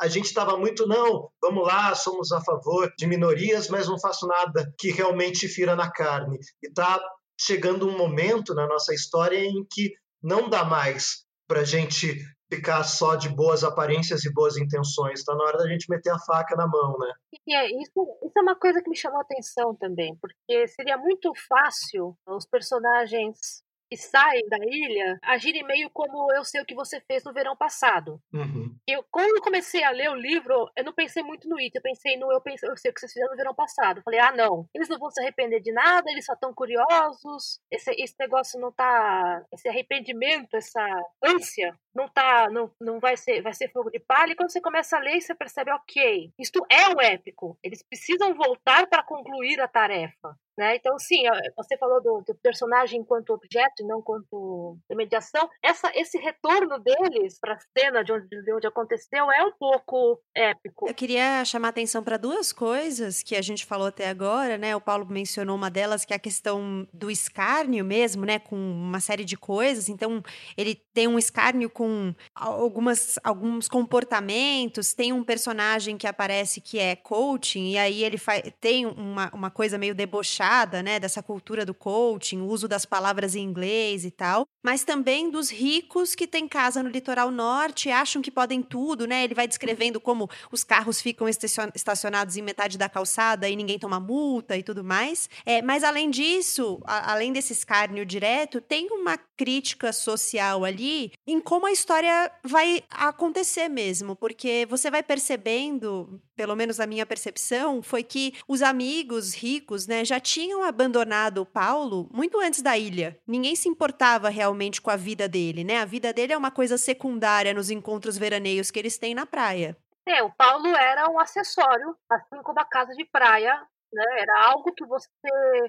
[0.00, 4.26] a gente estava muito, não, vamos lá, somos a favor de minorias, mas não faço
[4.26, 6.38] nada que realmente fira na carne.
[6.62, 7.00] E está
[7.40, 12.18] chegando um momento na nossa história em que não dá mais para a gente
[12.52, 15.20] ficar só de boas aparências e boas intenções.
[15.20, 17.12] Está na hora da gente meter a faca na mão, né?
[17.46, 20.96] E é, isso, isso é uma coisa que me chamou a atenção também, porque seria
[20.96, 23.62] muito fácil os personagens
[23.94, 27.56] que saem da ilha agirem meio como eu sei o que você fez no verão
[27.56, 28.20] passado.
[28.32, 28.74] Uhum.
[28.88, 31.80] Eu, quando eu comecei a ler o livro, eu não pensei muito no It, eu
[31.80, 33.98] pensei no eu, pensei, eu sei o que vocês fizeram no verão passado.
[33.98, 37.60] Eu falei, ah, não, eles não vão se arrepender de nada, eles só estão curiosos,
[37.70, 39.44] esse, esse negócio não tá.
[39.52, 40.84] Esse arrependimento, essa
[41.22, 42.50] ânsia, não tá.
[42.50, 44.32] Não, não vai ser vai ser fogo de palha.
[44.32, 47.56] E quando você começa a ler, você percebe, ok, isto é um épico.
[47.62, 50.36] Eles precisam voltar para concluir a tarefa.
[50.56, 50.76] Né?
[50.76, 51.22] Então, sim,
[51.56, 55.48] você falou do, do, personagem enquanto objeto e não enquanto mediação.
[55.62, 60.20] Essa, esse retorno deles para a cena de onde, de onde aconteceu é um pouco
[60.34, 60.88] épico.
[60.88, 64.76] Eu queria chamar atenção para duas coisas que a gente falou até agora, né?
[64.76, 68.38] O Paulo mencionou uma delas, que é a questão do escárnio mesmo, né?
[68.38, 69.88] Com uma série de coisas.
[69.88, 70.22] Então,
[70.56, 74.94] ele tem um escárnio com algumas, alguns comportamentos.
[74.94, 78.18] Tem um personagem que aparece que é coaching, e aí ele
[78.60, 80.43] tem uma, uma coisa meio debochada,
[80.82, 81.00] né?
[81.00, 84.46] Dessa cultura do coaching, o uso das palavras em inglês e tal.
[84.64, 89.24] Mas também dos ricos que têm casa no litoral norte, acham que podem tudo, né?
[89.24, 94.00] Ele vai descrevendo como os carros ficam estacionados em metade da calçada e ninguém toma
[94.00, 95.28] multa e tudo mais.
[95.44, 101.40] É, mas além disso, a, além desse escárnio direto, tem uma crítica social ali em
[101.40, 107.82] como a história vai acontecer mesmo, porque você vai percebendo, pelo menos a minha percepção,
[107.82, 113.18] foi que os amigos ricos, né, já tinham abandonado o Paulo muito antes da ilha.
[113.26, 115.78] Ninguém se importava realmente com a vida dele, né?
[115.78, 119.76] A vida dele é uma coisa secundária nos encontros veraneios que eles têm na praia.
[120.06, 123.54] É, o Paulo era um acessório, assim como a casa de praia,
[123.92, 124.04] né?
[124.18, 125.08] Era algo que você,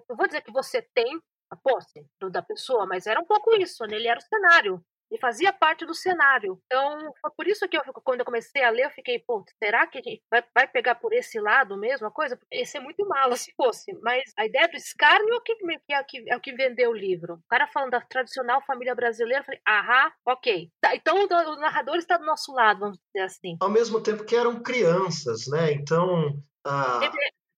[0.10, 3.86] eu vou dizer que você tem a posse da pessoa, mas era um pouco isso,
[3.86, 3.96] né?
[3.96, 6.60] Ele era o cenário e fazia parte do cenário.
[6.66, 9.88] Então, foi por isso que eu, quando eu comecei a ler, eu fiquei, pô, será
[9.88, 12.40] que a gente vai, vai pegar por esse lado mesmo a coisa?
[12.52, 13.94] Ia ser muito mala se fosse.
[14.02, 15.54] Mas a ideia do escárnio é o que,
[15.90, 17.36] é o que, é o que vendeu o livro.
[17.36, 20.70] O cara falando da tradicional família brasileira, eu falei, ahá, ok.
[20.82, 23.58] Tá, então o narrador está do nosso lado, vamos dizer assim.
[23.62, 25.72] Ao mesmo tempo que eram crianças, né?
[25.72, 26.42] Então.
[26.66, 27.00] Ah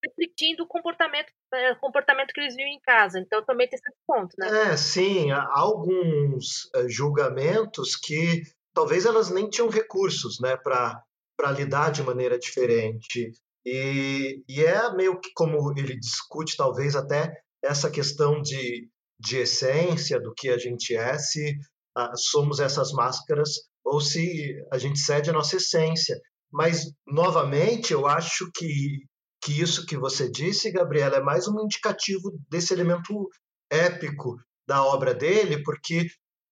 [0.03, 1.31] refletindo o comportamento,
[1.79, 2.06] comportamento
[2.37, 3.19] que eles viam em casa.
[3.19, 4.71] Então também tem esse ponto, né?
[4.71, 5.31] É, sim.
[5.31, 8.43] Há alguns eh, julgamentos que
[8.75, 13.31] talvez elas nem tinham recursos, né, para lidar de maneira diferente.
[13.65, 18.87] E, e é meio que como ele discute, talvez até essa questão de,
[19.19, 21.57] de essência do que a gente é, se
[21.97, 23.49] ah, somos essas máscaras
[23.83, 26.15] ou se a gente cede a nossa essência.
[26.51, 28.99] Mas, novamente, eu acho que
[29.41, 33.29] que isso que você disse, Gabriela, é mais um indicativo desse elemento
[33.69, 36.07] épico da obra dele, porque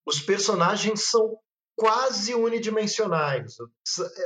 [0.05, 1.37] os personagens são
[1.75, 3.55] quase unidimensionais.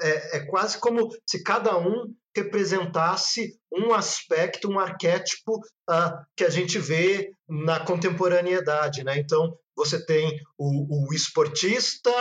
[0.02, 5.58] É, é, quase como se cada um representasse um aspecto, um arquétipo
[5.90, 9.04] uh, que a gente vê na contemporaneidade.
[9.04, 9.18] Né?
[9.18, 12.12] Então, você tem o, o esportista,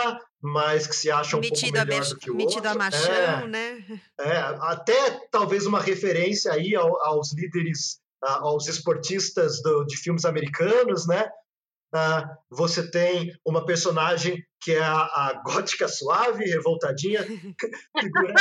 [0.41, 2.71] mas que se acha um metido pouco melhor do que o metido outro.
[2.71, 4.01] a machão, é, né?
[4.17, 11.29] É, até talvez uma referência aí aos líderes, aos esportistas do, de filmes americanos, né?
[11.93, 17.25] Uh, você tem uma personagem que é a, a gótica suave, revoltadinha,
[17.99, 18.33] figura,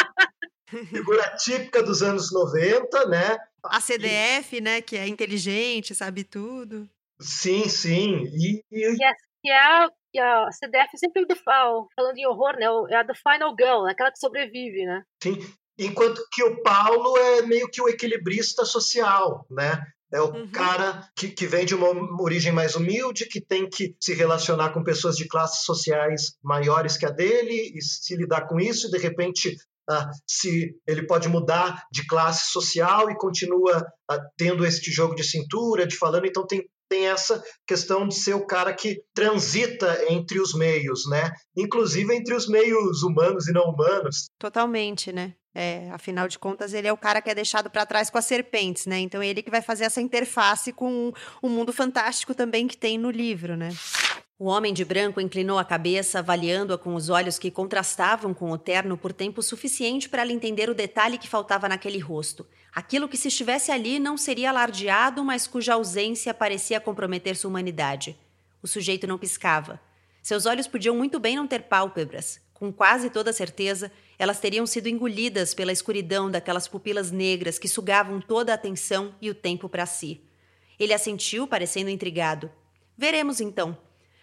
[0.91, 3.37] figura, típica dos anos 90, né?
[3.65, 4.81] A CDF, né?
[4.81, 6.89] Que é inteligente, sabe tudo.
[7.21, 8.25] Sim, sim.
[8.35, 9.05] E, e...
[9.05, 12.67] É, que é a, que a CDF sempre falando em horror, né?
[12.91, 15.03] É a The Final Girl, aquela que sobrevive, né?
[15.23, 15.39] Sim.
[15.79, 19.81] Enquanto que o Paulo é meio que o equilibrista social, né?
[20.13, 20.51] É o uhum.
[20.51, 21.89] cara que, que vem de uma
[22.23, 27.05] origem mais humilde, que tem que se relacionar com pessoas de classes sociais maiores que
[27.05, 29.55] a dele e se lidar com isso, e de repente
[29.89, 35.25] ah, se ele pode mudar de classe social e continua ah, tendo este jogo de
[35.25, 40.41] cintura, de falando, então tem tem essa questão de ser o cara que transita entre
[40.41, 41.31] os meios, né?
[41.57, 44.27] Inclusive entre os meios humanos e não humanos.
[44.39, 45.35] Totalmente, né?
[45.55, 48.25] É, afinal de contas, ele é o cara que é deixado para trás com as
[48.25, 48.99] serpentes, né?
[49.01, 53.11] Então, ele que vai fazer essa interface com o mundo fantástico também que tem no
[53.11, 53.71] livro, né?
[54.41, 58.57] O homem de branco inclinou a cabeça, avaliando-a com os olhos que contrastavam com o
[58.57, 62.47] terno por tempo suficiente para ela entender o detalhe que faltava naquele rosto.
[62.73, 68.17] Aquilo que, se estivesse ali, não seria alardeado, mas cuja ausência parecia comprometer sua humanidade.
[68.63, 69.81] O sujeito não piscava.
[70.23, 72.41] Seus olhos podiam muito bem não ter pálpebras.
[72.55, 78.21] Com quase toda certeza, elas teriam sido engolidas pela escuridão daquelas pupilas negras que sugavam
[78.21, 80.23] toda a atenção e o tempo para si.
[80.79, 82.49] Ele assentiu, parecendo intrigado.
[82.97, 83.77] Veremos então.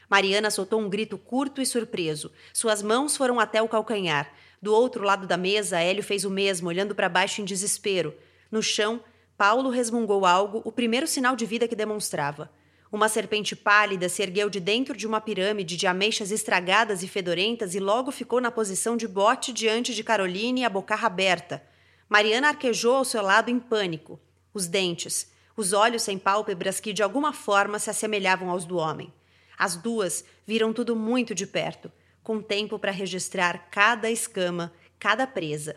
[0.10, 2.32] Mariana soltou um grito curto e surpreso.
[2.54, 4.32] Suas mãos foram até o calcanhar.
[4.62, 8.16] Do outro lado da mesa, Hélio fez o mesmo, olhando para baixo em desespero.
[8.52, 9.02] No chão,
[9.38, 12.50] Paulo resmungou algo, o primeiro sinal de vida que demonstrava.
[12.92, 17.76] Uma serpente pálida se ergueu de dentro de uma pirâmide de ameixas estragadas e fedorentas
[17.76, 21.62] e logo ficou na posição de bote diante de Caroline, a bocarra aberta.
[22.08, 24.20] Mariana arquejou ao seu lado em pânico.
[24.54, 29.12] Os dentes, os olhos sem pálpebras que de alguma forma se assemelhavam aos do homem.
[29.58, 31.92] As duas viram tudo muito de perto,
[32.24, 35.76] com tempo para registrar cada escama, cada presa.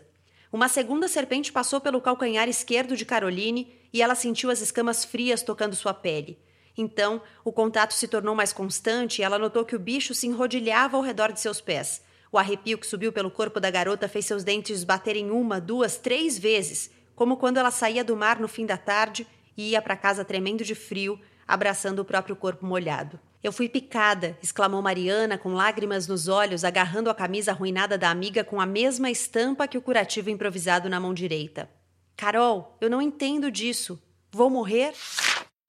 [0.51, 5.43] Uma segunda serpente passou pelo calcanhar esquerdo de Caroline e ela sentiu as escamas frias
[5.43, 6.39] tocando sua pele.
[6.75, 10.97] Então, o contato se tornou mais constante e ela notou que o bicho se enrodilhava
[10.97, 12.01] ao redor de seus pés.
[12.31, 16.37] O arrepio que subiu pelo corpo da garota fez seus dentes baterem uma, duas, três
[16.37, 20.23] vezes, como quando ela saía do mar no fim da tarde e ia para casa
[20.23, 23.19] tremendo de frio, abraçando o próprio corpo molhado.
[23.41, 28.43] Eu fui picada, exclamou Mariana, com lágrimas nos olhos, agarrando a camisa arruinada da amiga
[28.43, 31.69] com a mesma estampa que o curativo improvisado na mão direita.
[32.17, 34.01] Carol, eu não entendo disso.
[34.29, 34.93] Vou morrer?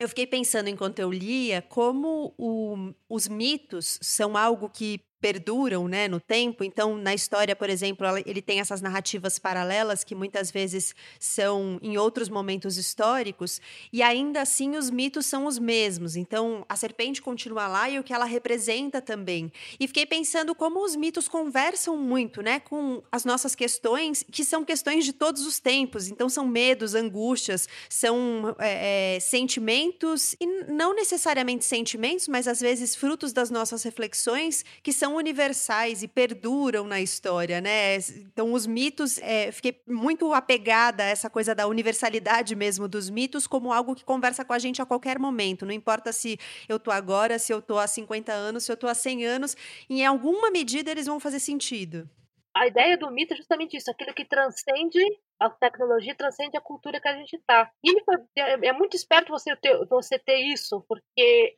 [0.00, 6.08] Eu fiquei pensando enquanto eu lia como o, os mitos são algo que perduram né,
[6.08, 6.64] no tempo.
[6.64, 11.98] Então, na história, por exemplo, ele tem essas narrativas paralelas que muitas vezes são em
[11.98, 13.60] outros momentos históricos,
[13.92, 16.16] e ainda assim os mitos são os mesmos.
[16.16, 19.52] Então, a serpente continua lá e o que ela representa também.
[19.78, 24.64] E fiquei pensando como os mitos conversam muito né, com as nossas questões, que são
[24.64, 26.08] questões de todos os tempos.
[26.08, 32.94] Então, são medos, angústias, são é, é, sentimentos, e não necessariamente sentimentos, mas às vezes
[32.94, 37.96] frutos das nossas reflexões, que são são universais e perduram na história, né?
[37.96, 43.46] Então, os mitos, é, fiquei muito apegada a essa coisa da universalidade mesmo dos mitos
[43.46, 45.66] como algo que conversa com a gente a qualquer momento.
[45.66, 48.86] Não importa se eu tô agora, se eu tô há 50 anos, se eu tô
[48.86, 49.56] há 100 anos,
[49.88, 52.08] em alguma medida eles vão fazer sentido.
[52.54, 54.98] A ideia do mito é justamente isso, aquilo que transcende
[55.40, 57.70] a tecnologia, transcende a cultura que a gente está.
[57.82, 57.96] E
[58.38, 61.56] é, é muito esperto você ter, você ter isso, porque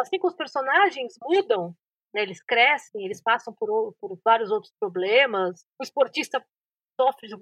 [0.00, 1.74] assim que os personagens mudam,
[2.14, 5.64] né, eles crescem, eles passam por, por vários outros problemas.
[5.80, 6.44] O esportista
[7.00, 7.36] sofre de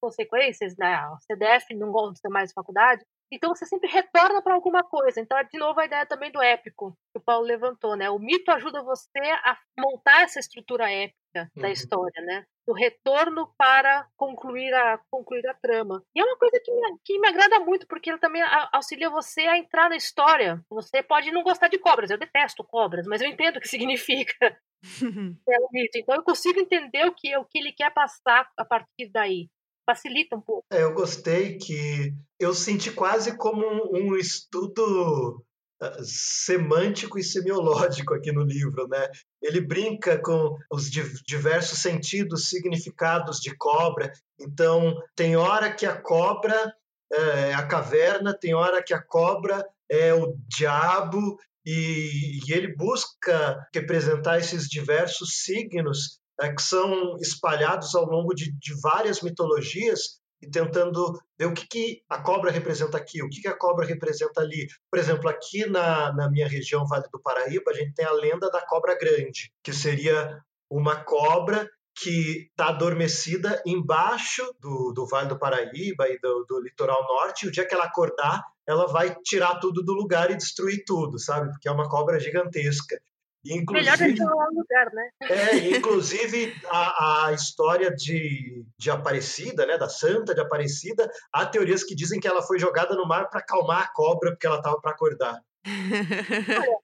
[0.00, 0.98] consequências, né?
[1.08, 3.04] O CDF não gosta mais de faculdade.
[3.30, 5.20] Então você sempre retorna para alguma coisa.
[5.20, 8.08] Então, é de novo a ideia também do épico que o Paulo levantou, né?
[8.10, 11.62] O mito ajuda você a montar essa estrutura épica uhum.
[11.62, 12.44] da história, né?
[12.66, 16.02] Do retorno para concluir a concluir a trama.
[16.14, 19.42] E é uma coisa que me, que me agrada muito, porque ele também auxilia você
[19.42, 20.62] a entrar na história.
[20.70, 24.58] Você pode não gostar de cobras, eu detesto cobras, mas eu entendo o que significa.
[25.48, 25.98] é um mito.
[25.98, 29.48] Então eu consigo entender o que, o que ele quer passar a partir daí
[29.88, 30.66] facilita um pouco.
[30.70, 35.42] É, eu gostei que eu senti quase como um, um estudo
[35.82, 39.08] uh, semântico e semiológico aqui no livro, né?
[39.42, 44.12] Ele brinca com os diversos sentidos, significados de cobra.
[44.38, 46.74] Então, tem hora que a cobra
[47.10, 53.66] é a caverna, tem hora que a cobra é o diabo, e, e ele busca
[53.74, 60.48] representar esses diversos signos é, que são espalhados ao longo de, de, várias mitologias e
[60.48, 64.40] tentando ver o que, que a cobra representa aqui, o que, que a cobra representa
[64.40, 64.68] ali.
[64.90, 68.48] Por exemplo, aqui na, na minha região, Vale do Paraíba, a gente tem a lenda
[68.50, 71.68] da cobra grande, que seria uma cobra
[72.00, 77.48] que está adormecida embaixo do, do Vale do Paraíba e do, do litoral norte, e
[77.48, 81.50] o dia que ela acordar, ela vai tirar tudo do lugar e destruir tudo, sabe?
[81.50, 83.00] Porque é uma cobra gigantesca.
[83.44, 85.10] Inclusive, Melhor lugar, né?
[85.22, 91.84] É, inclusive a, a história de, de Aparecida, né, da Santa de Aparecida, há teorias
[91.84, 94.80] que dizem que ela foi jogada no mar para acalmar a cobra porque ela estava
[94.80, 95.40] para acordar.
[95.66, 96.78] Olha,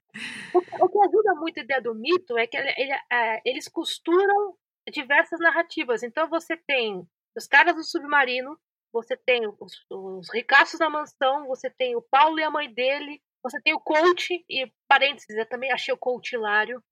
[0.54, 3.68] o, o, que ajuda muito a ideia do mito é que ele, ele, é, eles
[3.68, 4.54] costuram
[4.92, 6.02] diversas narrativas.
[6.02, 8.56] Então você tem os caras do submarino,
[8.92, 13.20] você tem os, os ricaços da mansão, você tem o Paulo e a mãe dele,
[13.44, 16.82] você tem o coach, e parênteses, eu também achei o coach hilário.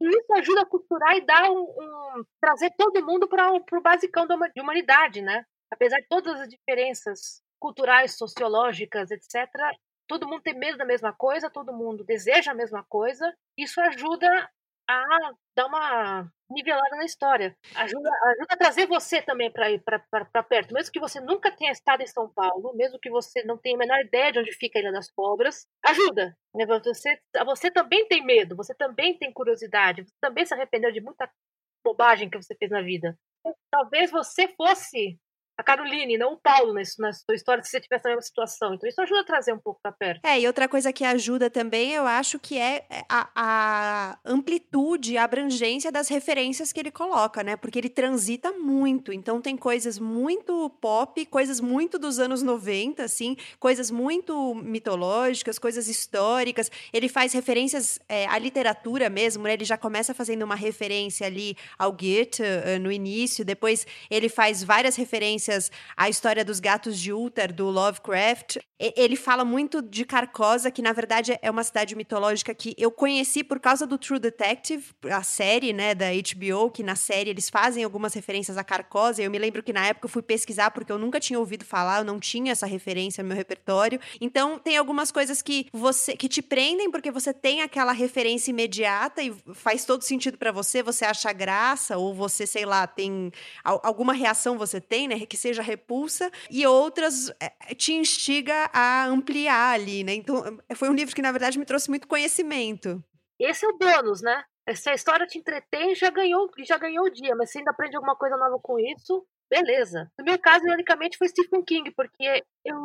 [0.00, 4.26] e isso ajuda a costurar e dar um, um trazer todo mundo para o basicão
[4.26, 5.44] de humanidade, né?
[5.72, 9.48] Apesar de todas as diferenças culturais, sociológicas, etc.,
[10.06, 13.32] todo mundo tem medo da mesma coisa, todo mundo deseja a mesma coisa.
[13.56, 14.50] Isso ajuda
[14.92, 17.56] a dar uma nivelada na história.
[17.74, 20.74] Ajuda, ajuda a trazer você também para perto.
[20.74, 23.78] Mesmo que você nunca tenha estado em São Paulo, mesmo que você não tenha a
[23.78, 26.36] menor ideia de onde fica a Ilha das Cobras, ajuda.
[26.54, 26.66] Né?
[26.66, 31.30] Você, você também tem medo, você também tem curiosidade, você também se arrependeu de muita
[31.84, 33.18] bobagem que você fez na vida.
[33.70, 35.18] Talvez você fosse
[35.62, 38.74] a Caroline, não o Paulo na, na sua história, se você tivesse a mesma situação.
[38.74, 40.24] Então, isso ajuda a trazer um pouco para perto.
[40.24, 45.16] É, e outra coisa que ajuda também, eu acho que é, é a, a amplitude,
[45.16, 47.56] a abrangência das referências que ele coloca, né?
[47.56, 49.12] Porque ele transita muito.
[49.12, 55.88] Então, tem coisas muito pop, coisas muito dos anos 90, assim, coisas muito mitológicas, coisas
[55.88, 56.70] históricas.
[56.92, 59.52] Ele faz referências é, à literatura mesmo, né?
[59.52, 64.64] Ele já começa fazendo uma referência ali ao Goethe uh, no início, depois ele faz
[64.64, 68.58] várias referências referências à história dos gatos de Uther, do Lovecraft.
[68.78, 73.44] Ele fala muito de Carcosa, que na verdade é uma cidade mitológica que eu conheci
[73.44, 77.84] por causa do True Detective, a série, né, da HBO, que na série eles fazem
[77.84, 79.22] algumas referências a Carcosa.
[79.22, 81.98] Eu me lembro que na época eu fui pesquisar porque eu nunca tinha ouvido falar,
[82.00, 84.00] eu não tinha essa referência no meu repertório.
[84.20, 89.22] Então, tem algumas coisas que você que te prendem porque você tem aquela referência imediata
[89.22, 94.12] e faz todo sentido para você, você acha graça ou você, sei lá, tem alguma
[94.12, 100.04] reação você tem, né, que seja repulsa, e outras é, te instiga a ampliar ali,
[100.04, 100.12] né?
[100.12, 103.02] Então, foi um livro que, na verdade, me trouxe muito conhecimento.
[103.40, 104.44] Esse é o bônus, né?
[104.74, 107.96] Se a história te entretém, já ganhou, já ganhou o dia, mas se ainda aprende
[107.96, 110.12] alguma coisa nova com isso, beleza.
[110.18, 112.76] No meu caso, ironicamente, foi Stephen King, porque eu,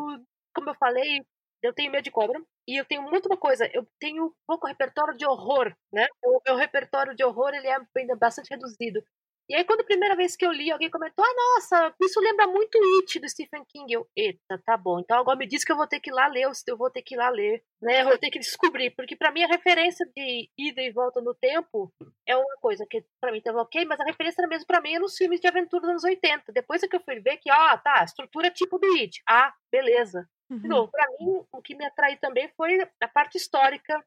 [0.55, 1.21] como eu falei,
[1.61, 2.41] eu tenho medo de cobra.
[2.65, 6.07] E eu tenho muito uma coisa, eu tenho pouco repertório de horror, né?
[6.23, 9.03] O meu repertório de horror, ele é ainda bastante reduzido.
[9.49, 12.47] E aí, quando a primeira vez que eu li, alguém comentou: Ah, nossa, isso lembra
[12.47, 13.93] muito It do Stephen King.
[13.93, 14.99] Eu, eita, tá bom.
[14.99, 17.01] Então agora me diz que eu vou ter que ir lá ler, eu vou ter
[17.01, 18.01] que ir lá ler, né?
[18.01, 18.91] Eu vou ter que descobrir.
[18.91, 21.93] Porque para mim a referência de ida e volta no tempo
[22.27, 24.99] é uma coisa que para mim tava ok, mas a referência era mesmo para mim
[24.99, 26.51] nos filmes de aventura dos anos 80.
[26.51, 29.21] Depois é que eu fui ver que, ah, tá, estrutura tipo do It.
[29.27, 30.27] Ah, beleza.
[30.49, 30.61] Uhum.
[30.63, 33.99] Então, para mim, o que me atraiu também foi a parte histórica,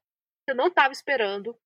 [0.45, 1.57] que eu não estava esperando.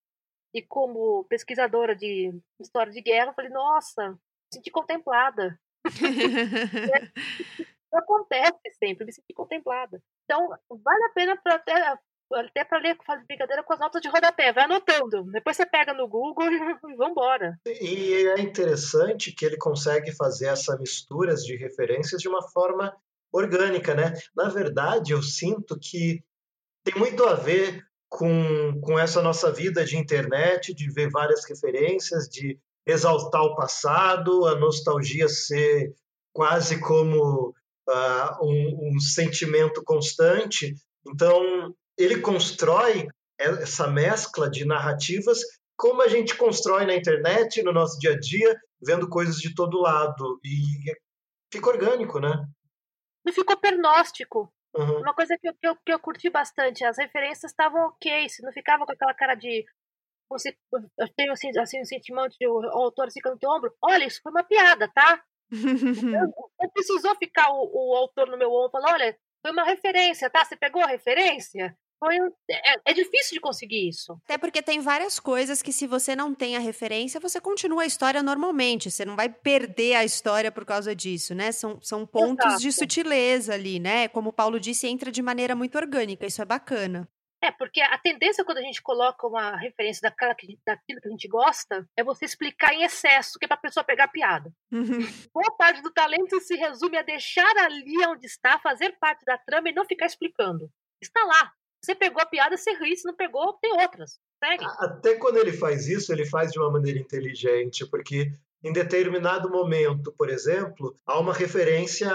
[0.54, 4.18] E como pesquisadora de história de guerra, eu falei, nossa, me
[4.52, 5.58] senti contemplada.
[7.92, 10.00] Acontece sempre, me senti contemplada.
[10.24, 11.98] Então, vale a pena para até,
[12.32, 15.24] até para ler, fazer brincadeira com as notas de rodapé, vai anotando.
[15.32, 16.46] Depois você pega no Google
[16.88, 17.58] e vambora.
[17.66, 22.96] E é interessante que ele consegue fazer essa misturas de referências de uma forma
[23.32, 24.12] orgânica, né?
[24.36, 26.22] Na verdade, eu sinto que
[26.84, 27.83] tem muito a ver
[28.14, 32.56] com, com essa nossa vida de internet, de ver várias referências, de
[32.86, 35.92] exaltar o passado, a nostalgia ser
[36.32, 40.76] quase como uh, um, um sentimento constante.
[41.04, 45.40] Então, ele constrói essa mescla de narrativas
[45.76, 49.80] como a gente constrói na internet, no nosso dia a dia, vendo coisas de todo
[49.80, 50.38] lado.
[50.44, 50.62] E
[51.52, 52.46] fica orgânico, né?
[53.26, 54.52] Não ficou pernóstico.
[54.76, 55.00] Uhum.
[55.00, 58.42] Uma coisa que eu, que, eu, que eu curti bastante, as referências estavam ok, se
[58.42, 59.64] não ficava com aquela cara de.
[60.28, 63.74] Você, eu tenho assim, assim um sentimento de o, autor ficando no ombro.
[63.82, 65.22] Olha, isso foi uma piada, tá?
[65.50, 70.44] não precisou ficar o, o autor no meu ombro falando, olha, foi uma referência, tá?
[70.44, 71.76] Você pegou a referência?
[72.04, 72.18] Foi
[72.50, 74.12] é, é, difícil de conseguir isso.
[74.24, 77.86] Até porque tem várias coisas que se você não tem a referência, você continua a
[77.86, 78.90] história normalmente.
[78.90, 81.50] Você não vai perder a história por causa disso, né?
[81.50, 82.62] São, são pontos Exato.
[82.62, 84.08] de sutileza ali, né?
[84.08, 86.26] Como o Paulo disse, entra de maneira muito orgânica.
[86.26, 87.08] Isso é bacana.
[87.42, 91.10] É, porque a tendência quando a gente coloca uma referência daquela que, daquilo que a
[91.10, 94.50] gente gosta é você explicar em excesso, que é pra pessoa pegar piada.
[94.72, 94.98] Uhum.
[95.34, 99.68] Boa parte do talento se resume a deixar ali onde está, fazer parte da trama
[99.68, 100.70] e não ficar explicando.
[101.02, 101.52] Está lá,
[101.84, 102.96] você pegou a piada, você ri.
[102.96, 104.18] Se não pegou, tem outras.
[104.42, 104.64] Segue.
[104.78, 108.32] Até quando ele faz isso, ele faz de uma maneira inteligente, porque
[108.62, 112.10] em determinado momento, por exemplo, há uma referência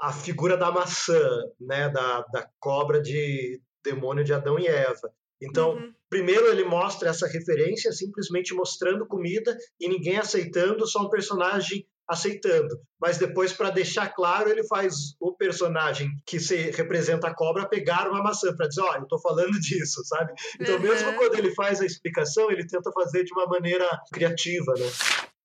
[0.00, 5.12] à figura da maçã, né, da, da cobra de demônio de Adão e Eva.
[5.40, 5.92] Então, uhum.
[6.08, 12.80] primeiro ele mostra essa referência simplesmente mostrando comida e ninguém aceitando, só um personagem aceitando.
[13.00, 18.08] Mas depois, para deixar claro, ele faz o personagem que se representa a cobra pegar
[18.08, 20.32] uma maçã para dizer: oh, eu estou falando disso, sabe?
[20.58, 20.82] Então, uhum.
[20.82, 24.86] mesmo quando ele faz a explicação, ele tenta fazer de uma maneira criativa, né?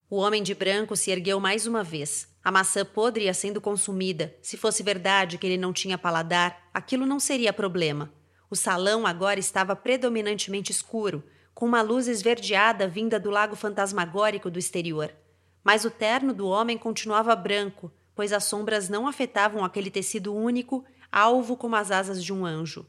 [0.10, 2.28] O homem de branco se ergueu mais uma vez.
[2.44, 4.36] A maçã podre ia sendo consumida.
[4.42, 8.14] Se fosse verdade que ele não tinha paladar, aquilo não seria problema.
[8.50, 11.24] O salão agora estava predominantemente escuro,
[11.56, 15.12] com uma luz esverdeada vinda do lago fantasmagórico do exterior.
[15.64, 20.84] Mas o terno do homem continuava branco, pois as sombras não afetavam aquele tecido único,
[21.12, 22.86] alvo como as asas de um anjo.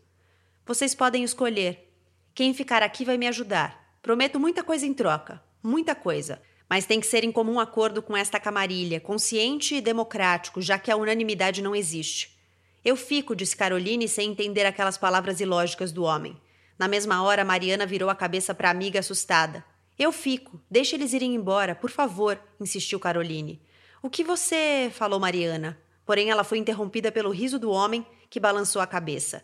[0.66, 1.92] Vocês podem escolher.
[2.34, 3.96] Quem ficar aqui vai me ajudar.
[4.02, 6.42] Prometo muita coisa em troca, muita coisa.
[6.68, 10.90] Mas tem que ser em comum acordo com esta camarilha, consciente e democrático, já que
[10.90, 12.36] a unanimidade não existe.
[12.84, 16.36] Eu fico, disse Caroline, sem entender aquelas palavras ilógicas do homem.
[16.78, 19.64] Na mesma hora, Mariana virou a cabeça para a amiga assustada.
[19.98, 20.60] Eu fico.
[20.70, 23.60] Deixe eles irem embora, por favor, insistiu Caroline.
[24.02, 24.90] O que você.
[24.92, 25.78] falou Mariana.
[26.04, 29.42] Porém, ela foi interrompida pelo riso do homem, que balançou a cabeça.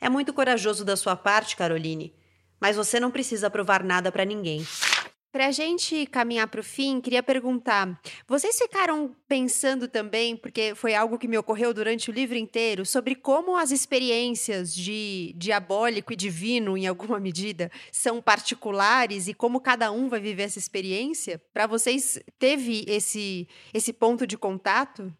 [0.00, 2.12] É muito corajoso da sua parte, Caroline,
[2.58, 4.66] mas você não precisa provar nada para ninguém.
[5.32, 10.94] Para a gente caminhar para o fim, queria perguntar: vocês ficaram pensando também, porque foi
[10.94, 16.16] algo que me ocorreu durante o livro inteiro, sobre como as experiências de diabólico e
[16.16, 21.42] divino, em alguma medida, são particulares e como cada um vai viver essa experiência?
[21.50, 25.10] Para vocês, teve esse, esse ponto de contato?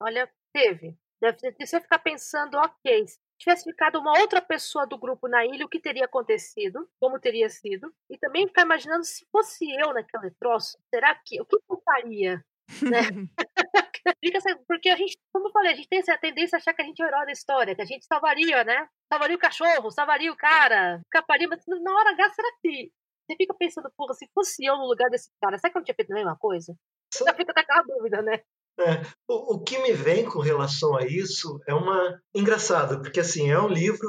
[0.00, 0.96] Olha, teve.
[1.20, 3.04] Deve ter você ficar pensando, ok,
[3.40, 7.48] tivesse ficado uma outra pessoa do grupo na ilha, o que teria acontecido, como teria
[7.48, 11.82] sido, e também ficar imaginando se fosse eu naquele troço, será que o que eu
[11.82, 12.44] faria?
[12.82, 13.00] Né?
[14.66, 16.84] Porque a gente, como eu falei, a gente tem essa tendência a achar que a
[16.84, 18.88] gente é o herói da história, que a gente salvaria, né?
[19.12, 22.92] Salvaria o cachorro, salvaria o cara, escaparia, mas na hora H, será que
[23.26, 25.84] você fica pensando, porra, se fosse eu no lugar desse cara, será que eu não
[25.84, 26.74] tinha feito a mesma coisa?
[27.12, 28.42] Você fica com aquela dúvida, né?
[28.80, 33.50] É, o, o que me vem com relação a isso é uma engraçado, porque assim
[33.50, 34.08] é um livro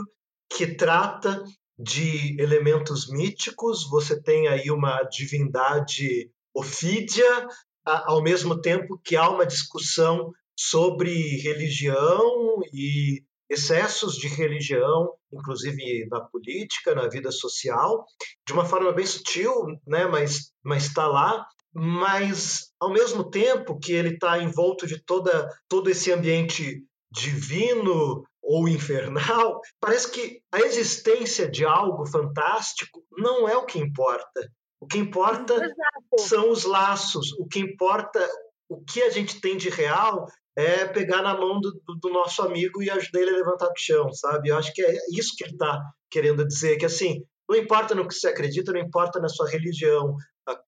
[0.49, 1.43] que trata
[1.77, 3.89] de elementos míticos.
[3.89, 7.47] Você tem aí uma divindade Ofídia,
[7.85, 16.19] ao mesmo tempo que há uma discussão sobre religião e excessos de religião, inclusive na
[16.21, 18.05] política, na vida social,
[18.45, 19.51] de uma forma bem sutil,
[19.87, 20.05] né?
[20.07, 25.89] Mas mas está lá mas ao mesmo tempo que ele está envolto de toda todo
[25.89, 33.65] esse ambiente divino ou infernal, parece que a existência de algo fantástico não é o
[33.65, 34.51] que importa.
[34.79, 36.27] O que importa Exato.
[36.27, 37.31] são os laços.
[37.33, 38.27] O que importa,
[38.67, 42.81] o que a gente tem de real é pegar na mão do, do nosso amigo
[42.81, 44.49] e ajudar ele a levantar do chão, sabe?
[44.49, 48.07] Eu acho que é isso que ele está querendo dizer, que assim, não importa no
[48.07, 50.15] que você acredita, não importa na sua religião,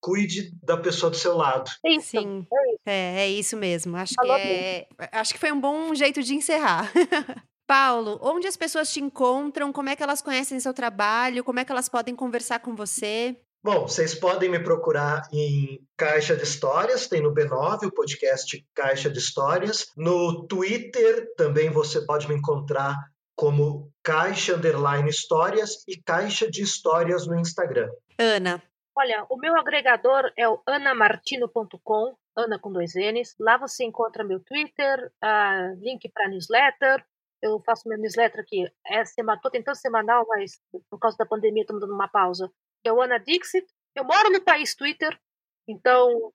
[0.01, 1.69] cuide da pessoa do seu lado.
[1.85, 2.45] Isso, Sim,
[2.85, 3.95] é, é isso mesmo.
[3.97, 6.91] Acho que, é, acho que foi um bom jeito de encerrar.
[7.65, 9.71] Paulo, onde as pessoas te encontram?
[9.71, 11.43] Como é que elas conhecem seu trabalho?
[11.43, 13.35] Como é que elas podem conversar com você?
[13.63, 19.09] Bom, vocês podem me procurar em Caixa de Histórias, tem no B9 o podcast Caixa
[19.09, 19.87] de Histórias.
[19.95, 22.93] No Twitter também você pode me encontrar
[23.35, 27.89] como Caixa Underline Histórias e Caixa de Histórias no Instagram.
[28.19, 28.61] Ana,
[28.95, 33.35] Olha, o meu agregador é o anamartino.com, Ana com dois N's.
[33.39, 37.03] Lá você encontra meu Twitter, uh, link para newsletter.
[37.41, 38.65] Eu faço meu newsletter aqui.
[38.85, 42.51] É semana, tô tentando semanal, mas por causa da pandemia estamos dando uma pausa.
[42.83, 43.65] É o Ana Dixit.
[43.95, 45.19] Eu moro no país Twitter,
[45.67, 46.31] então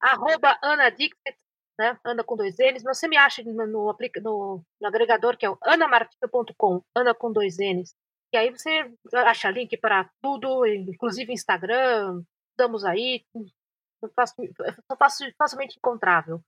[0.00, 1.36] arroba Ana Dixit,
[1.78, 1.98] né?
[2.04, 2.82] Ana com dois N's.
[2.82, 3.66] Você me acha no, no,
[4.22, 7.94] no, no agregador que é o anamartino.com, Ana com dois N's.
[8.32, 13.24] E aí você acha link para tudo, inclusive Instagram, estamos aí,
[15.38, 16.42] facilmente encontrável.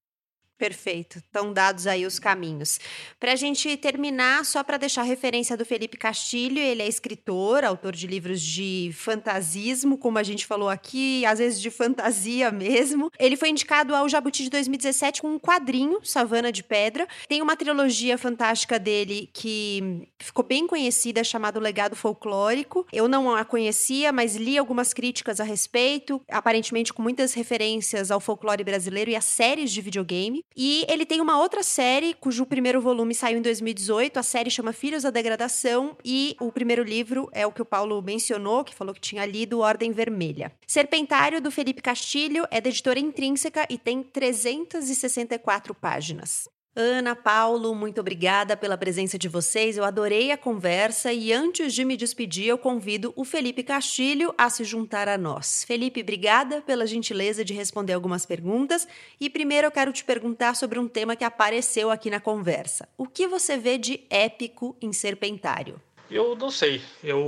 [0.56, 1.18] Perfeito.
[1.18, 2.78] Estão dados aí os caminhos.
[3.18, 7.92] Para a gente terminar, só para deixar referência do Felipe Castilho, ele é escritor, autor
[7.92, 13.10] de livros de fantasismo, como a gente falou aqui, às vezes de fantasia mesmo.
[13.18, 17.08] Ele foi indicado ao Jabuti de 2017 com um quadrinho, Savana de Pedra.
[17.28, 22.86] Tem uma trilogia fantástica dele que ficou bem conhecida, chamada Legado Folclórico.
[22.92, 28.20] Eu não a conhecia, mas li algumas críticas a respeito, aparentemente com muitas referências ao
[28.20, 30.43] folclore brasileiro e a séries de videogame.
[30.56, 34.18] E ele tem uma outra série, cujo primeiro volume saiu em 2018.
[34.18, 35.96] A série chama Filhos da Degradação.
[36.04, 39.58] E o primeiro livro é o que o Paulo mencionou, que falou que tinha lido
[39.58, 40.52] Ordem Vermelha.
[40.66, 46.48] Serpentário, do Felipe Castilho, é da editora Intrínseca e tem 364 páginas.
[46.76, 49.76] Ana, Paulo, muito obrigada pela presença de vocês.
[49.76, 54.50] Eu adorei a conversa e antes de me despedir, eu convido o Felipe Castilho a
[54.50, 55.62] se juntar a nós.
[55.62, 58.88] Felipe, obrigada pela gentileza de responder algumas perguntas
[59.20, 62.88] e primeiro eu quero te perguntar sobre um tema que apareceu aqui na conversa.
[62.98, 65.80] O que você vê de épico em Serpentário?
[66.10, 66.82] Eu não sei.
[67.04, 67.20] Eu,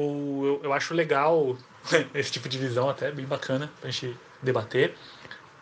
[0.44, 1.56] eu, eu acho legal
[2.12, 4.92] esse tipo de visão até, bem bacana pra gente debater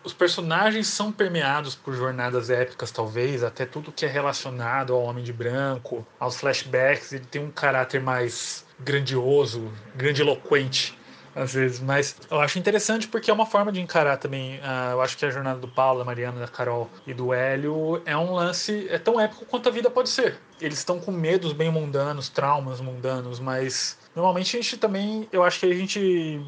[0.05, 5.25] os personagens são permeados por jornadas épicas, talvez, até tudo que é relacionado ao Homem
[5.25, 10.97] de Branco, aos flashbacks, ele tem um caráter mais grandioso, grandiloquente
[11.35, 14.59] às vezes, mas eu acho interessante porque é uma forma de encarar também.
[14.59, 18.01] Uh, eu acho que a jornada do Paulo, da Mariana, da Carol e do Hélio
[18.05, 20.39] é um lance é tão épico quanto a vida pode ser.
[20.61, 25.59] Eles estão com medos bem mundanos, traumas mundanos, mas Normalmente a gente também, eu acho
[25.59, 25.99] que a gente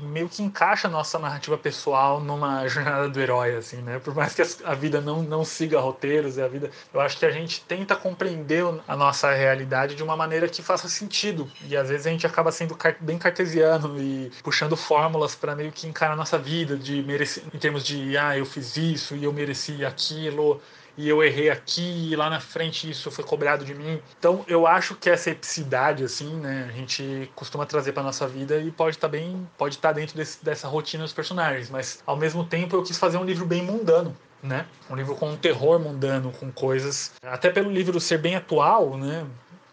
[0.03, 3.99] meio que encaixa a nossa narrativa pessoal numa jornada do herói, assim, né?
[3.99, 7.27] Por mais que a vida não, não siga roteiros e a vida, eu acho que
[7.27, 11.51] a gente tenta compreender a nossa realidade de uma maneira que faça sentido.
[11.69, 15.89] E às vezes a gente acaba sendo bem cartesiano e puxando fórmulas para meio que
[15.89, 19.33] encarar a nossa vida de merecer, em termos de, ah, eu fiz isso e eu
[19.33, 20.61] mereci aquilo
[20.97, 24.01] e eu errei aqui e lá na frente isso foi cobrado de mim.
[24.19, 28.59] Então eu acho que essa epicidade assim, né, a gente costuma trazer para nossa vida
[28.59, 32.03] e pode estar tá bem, pode estar tá dentro desse, dessa rotina dos personagens, mas
[32.07, 34.17] ao mesmo tempo eu quis fazer um livro bem mundano.
[34.43, 34.67] Né?
[34.89, 37.13] Um livro com um terror mundano, com coisas.
[37.23, 39.27] Até pelo livro ser bem atual, né?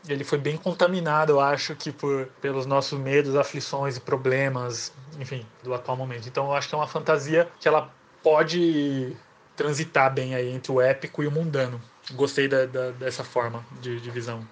[0.07, 5.45] ele foi bem contaminado, eu acho, que por, pelos nossos medos, aflições e problemas, enfim,
[5.63, 6.28] do atual momento.
[6.28, 7.89] Então eu acho que é uma fantasia que ela
[8.21, 9.15] pode
[9.56, 11.82] transitar bem aí entre o épico e o mundano.
[12.12, 14.47] gostei da, da, dessa forma de, de visão.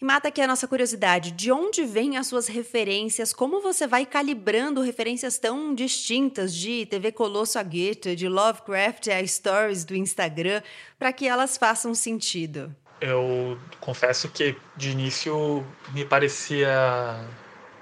[0.00, 3.32] E mata aqui a nossa curiosidade: de onde vêm as suas referências?
[3.32, 9.24] Como você vai calibrando referências tão distintas de TV Colosso a Goethe, de Lovecraft a
[9.24, 10.60] Stories do Instagram,
[10.98, 12.74] para que elas façam sentido?
[13.00, 17.24] Eu confesso que de início me parecia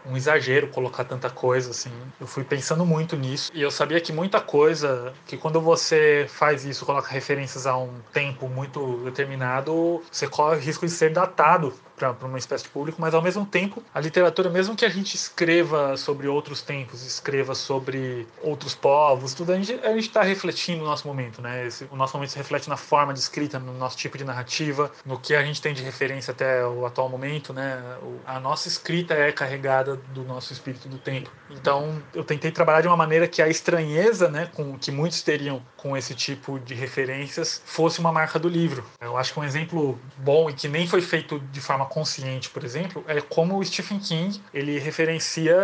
[0.06, 1.90] um exagero colocar tanta coisa assim.
[2.20, 6.64] Eu fui pensando muito nisso e eu sabia que muita coisa, que quando você faz
[6.64, 11.72] isso, coloca referências a um tempo muito determinado, você corre o risco de ser datado
[12.14, 15.14] para uma espécie de público, mas ao mesmo tempo, a literatura, mesmo que a gente
[15.14, 21.06] escreva sobre outros tempos, escreva sobre outros povos, tudo, a gente está refletindo no nosso
[21.06, 21.66] momento, né?
[21.66, 24.90] Esse, o nosso momento se reflete na forma de escrita, no nosso tipo de narrativa,
[25.04, 27.82] no que a gente tem de referência até o atual momento, né?
[28.02, 31.30] O, a nossa escrita é carregada do nosso espírito do tempo.
[31.50, 35.62] Então, eu tentei trabalhar de uma maneira que a estranheza, né, com que muitos teriam
[35.76, 38.84] com esse tipo de referências, fosse uma marca do livro.
[39.00, 42.64] Eu acho que um exemplo bom e que nem foi feito de forma consciente, por
[42.64, 45.54] exemplo, é como o Stephen King ele referencia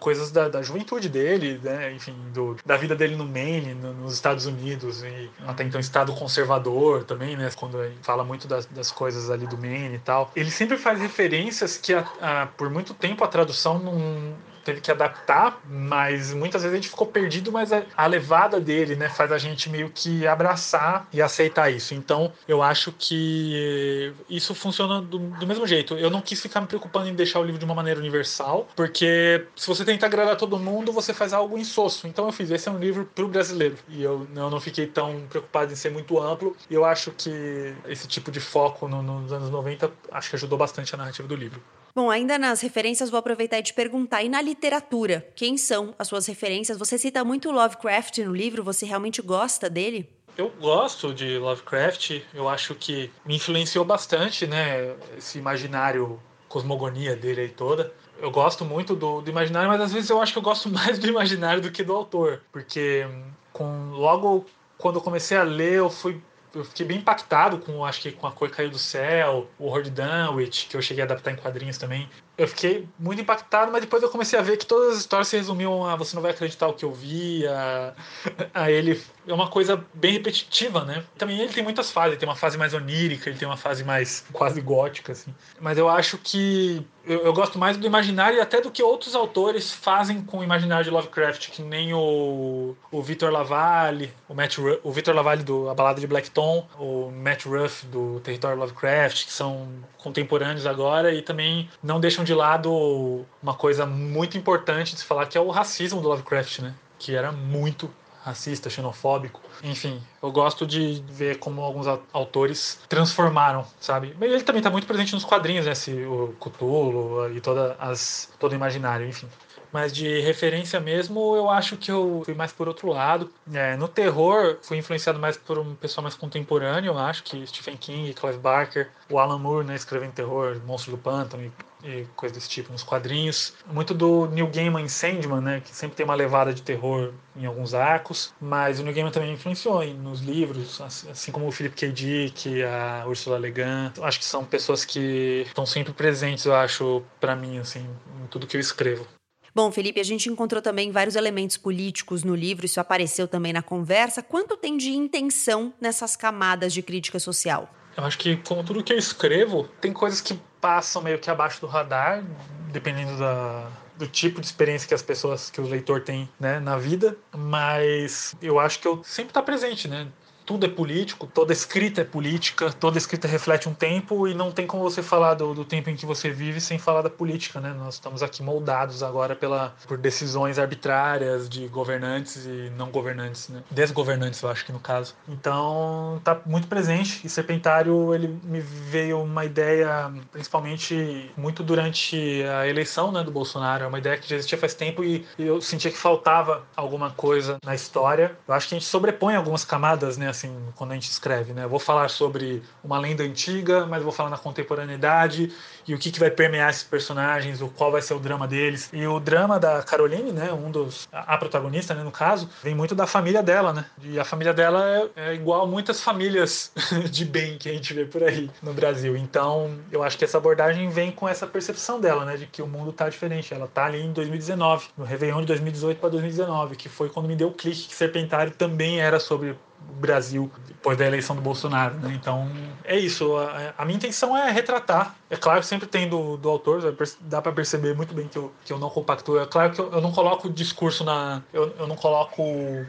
[0.00, 1.92] coisas da, da juventude dele, né?
[1.92, 6.14] enfim, do, da vida dele no Maine, no, nos Estados Unidos, e até então estado
[6.14, 7.50] conservador também, né?
[7.54, 10.32] quando ele fala muito das, das coisas ali do Maine e tal.
[10.34, 14.34] Ele sempre faz referências que a, a, por muito tempo a tradução não
[14.66, 19.08] teve que adaptar, mas muitas vezes a gente ficou perdido, mas a, levada dele, né,
[19.08, 21.94] faz a gente meio que abraçar e aceitar isso.
[21.94, 25.94] Então, eu acho que isso funciona do, do mesmo jeito.
[25.94, 29.46] Eu não quis ficar me preocupando em deixar o livro de uma maneira universal, porque
[29.54, 32.08] se você tenta agradar todo mundo, você faz algo insosso.
[32.08, 33.76] Então eu fiz, esse é um livro para o brasileiro.
[33.88, 36.56] E eu, eu não fiquei tão preocupado em ser muito amplo.
[36.68, 40.58] E eu acho que esse tipo de foco no, nos anos 90 acho que ajudou
[40.58, 41.60] bastante a narrativa do livro.
[41.96, 46.06] Bom, ainda nas referências, vou aproveitar e te perguntar: e na literatura, quem são as
[46.06, 46.76] suas referências?
[46.76, 50.06] Você cita muito Lovecraft no livro, você realmente gosta dele?
[50.36, 54.94] Eu gosto de Lovecraft, eu acho que me influenciou bastante, né?
[55.16, 56.20] Esse imaginário,
[56.50, 57.90] cosmogonia dele aí toda.
[58.18, 60.98] Eu gosto muito do, do imaginário, mas às vezes eu acho que eu gosto mais
[60.98, 63.06] do imaginário do que do autor, porque
[63.54, 64.44] com logo
[64.76, 66.20] quando eu comecei a ler, eu fui
[66.56, 69.82] eu fiquei bem impactado com, acho que com A Cor Caiu do Céu, o Horror
[69.82, 72.08] de Dunwich, que eu cheguei a adaptar em quadrinhos também.
[72.36, 75.36] Eu fiquei muito impactado, mas depois eu comecei a ver que todas as histórias se
[75.36, 77.94] resumiam a você não vai acreditar o que eu vi, a,
[78.54, 81.02] a ele é uma coisa bem repetitiva, né?
[81.18, 83.82] Também ele tem muitas fases, ele tem uma fase mais onírica, ele tem uma fase
[83.84, 85.34] mais quase gótica, assim.
[85.60, 89.72] Mas eu acho que eu, eu, gosto mais do imaginário até do que outros autores
[89.72, 94.80] fazem com o imaginário de Lovecraft, que nem o, o Victor Lavalle, o Matt Ruff,
[94.82, 99.32] o Victor Lavalle do A Balada de Blackton, o Matt Ruff do Território Lovecraft, que
[99.32, 99.68] são
[99.98, 105.26] contemporâneos agora e também não deixam de lado uma coisa muito importante de se falar
[105.26, 106.74] que é o racismo do Lovecraft, né?
[106.98, 107.90] Que era muito
[108.26, 109.45] racista, xenofóbico.
[109.62, 114.16] Enfim, eu gosto de ver como alguns autores transformaram, sabe?
[114.20, 115.72] Ele também está muito presente nos quadrinhos, né?
[115.72, 119.28] Esse, o Cthulhu e toda as, todo o imaginário, enfim.
[119.72, 123.30] Mas de referência mesmo, eu acho que eu fui mais por outro lado.
[123.52, 127.76] É, no terror, fui influenciado mais por um pessoal mais contemporâneo, eu acho, que Stephen
[127.76, 131.52] King, Clive Barker, o Alan Moore, né, escrevendo terror, Monstro do Pântano e
[131.84, 133.54] e coisa desse tipo nos quadrinhos.
[133.66, 137.46] Muito do Neil Gaiman em Sandman, né, que sempre tem uma levada de terror em
[137.46, 141.92] alguns arcos, mas o Neil Gaiman também influenciou nos livros, assim como o Philip K.
[141.92, 143.92] Dick, a Ursula Le Guin.
[144.02, 147.86] Acho que são pessoas que estão sempre presentes, eu acho, para mim, assim,
[148.22, 149.06] em tudo que eu escrevo.
[149.54, 153.62] Bom, Felipe, a gente encontrou também vários elementos políticos no livro, isso apareceu também na
[153.62, 154.22] conversa.
[154.22, 157.70] Quanto tem de intenção nessas camadas de crítica social?
[157.96, 161.58] Eu acho que, como tudo que eu escrevo, tem coisas que passam meio que abaixo
[161.62, 162.22] do radar,
[162.70, 166.76] dependendo da, do tipo de experiência que as pessoas, que o leitor tem né, na
[166.76, 170.08] vida, mas eu acho que eu sempre está presente, né?
[170.46, 174.66] Tudo é político, toda escrita é política, toda escrita reflete um tempo e não tem
[174.66, 177.74] como você falar do, do, tempo em que você vive sem falar da política, né?
[177.76, 183.62] Nós estamos aqui moldados agora pela, por decisões arbitrárias de governantes e não governantes, né?
[183.70, 185.14] Desgovernantes, eu acho que no caso.
[185.28, 192.68] Então, tá muito presente e Serpentário, ele me veio uma ideia, principalmente muito durante a
[192.68, 195.60] eleição né, do Bolsonaro, é uma ideia que já existia faz tempo e, e eu
[195.60, 198.36] sentia que faltava alguma coisa na história.
[198.46, 200.28] Eu acho que a gente sobrepõe algumas camadas, né?
[200.36, 201.64] Assim, quando a gente escreve, né?
[201.64, 205.52] Eu vou falar sobre uma lenda antiga, mas vou falar na contemporaneidade
[205.86, 208.90] e o que, que vai permear esses personagens, o qual vai ser o drama deles.
[208.92, 212.94] E o drama da Caroline, né, um dos a protagonista, né, no caso, vem muito
[212.94, 213.84] da família dela, né?
[214.02, 216.72] E a família dela é, é igual a muitas famílias
[217.10, 219.16] de bem que a gente vê por aí no Brasil.
[219.16, 222.66] Então, eu acho que essa abordagem vem com essa percepção dela, né, de que o
[222.66, 223.54] mundo tá diferente.
[223.54, 227.36] Ela tá ali em 2019, no Réveillon de 2018 para 2019, que foi quando me
[227.36, 229.56] deu o clique que Serpentário também era sobre
[229.94, 230.50] Brasil
[230.86, 231.94] depois da eleição do Bolsonaro.
[231.96, 232.12] Né?
[232.14, 232.48] Então,
[232.84, 233.36] é isso.
[233.36, 235.16] A, a, minha intenção é retratar.
[235.28, 238.72] É claro, sempre tem do, do autor, dá para perceber muito bem que eu, que
[238.72, 239.40] eu não compactuo.
[239.40, 241.42] É claro que eu, eu não coloco o discurso na.
[241.52, 242.42] Eu, eu não coloco,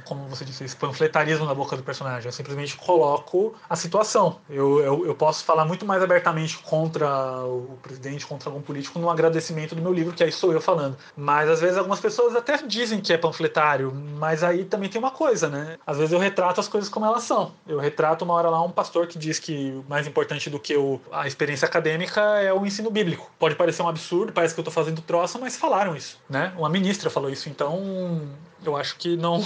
[0.06, 2.28] como você disse, esse panfletarismo na boca do personagem.
[2.28, 4.38] Eu simplesmente coloco a situação.
[4.50, 7.08] Eu, eu, eu posso falar muito mais abertamente contra
[7.46, 10.98] o presidente, contra algum político, no agradecimento do meu livro, que aí sou eu falando.
[11.16, 15.12] Mas às vezes algumas pessoas até dizem que é panfletário, mas aí também tem uma
[15.12, 15.78] coisa, né?
[15.86, 17.54] Às vezes eu retrato as coisas como elas são.
[17.68, 21.00] Eu retrato uma hora lá um pastor que diz que mais importante do que o,
[21.12, 23.32] a experiência acadêmica é o ensino bíblico.
[23.40, 26.54] Pode parecer um absurdo, parece que eu estou fazendo troça, mas falaram isso, né?
[26.58, 28.22] Uma ministra falou isso, então
[28.64, 29.42] eu acho que não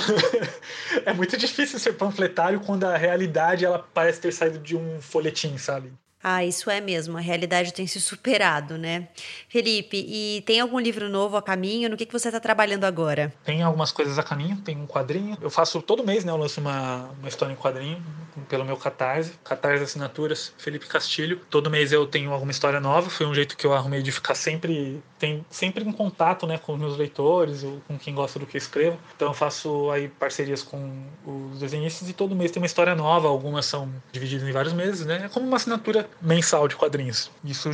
[1.06, 5.58] é muito difícil ser panfletário quando a realidade ela parece ter saído de um folhetim,
[5.58, 5.92] sabe?
[6.24, 7.18] Ah, isso é mesmo.
[7.18, 9.08] A realidade tem se superado, né?
[9.50, 11.90] Felipe, e tem algum livro novo a caminho?
[11.90, 13.34] No que, que você está trabalhando agora?
[13.44, 15.38] Tem algumas coisas a caminho, tem um quadrinho.
[15.42, 16.32] Eu faço todo mês, né?
[16.32, 18.04] Eu lanço uma, uma história em quadrinho
[18.48, 19.34] pelo meu Catarse.
[19.44, 21.42] Catarse Assinaturas, Felipe Castilho.
[21.50, 23.10] Todo mês eu tenho alguma história nova.
[23.10, 26.74] Foi um jeito que eu arrumei de ficar sempre, tem, sempre em contato né, com
[26.74, 28.98] os meus leitores, ou com quem gosta do que eu escrevo.
[29.16, 33.28] Então eu faço aí parcerias com os desenhistas e todo mês tem uma história nova.
[33.28, 35.24] Algumas são divididas em vários meses, né?
[35.26, 37.32] É como uma assinatura mensal de quadrinhos.
[37.44, 37.70] Isso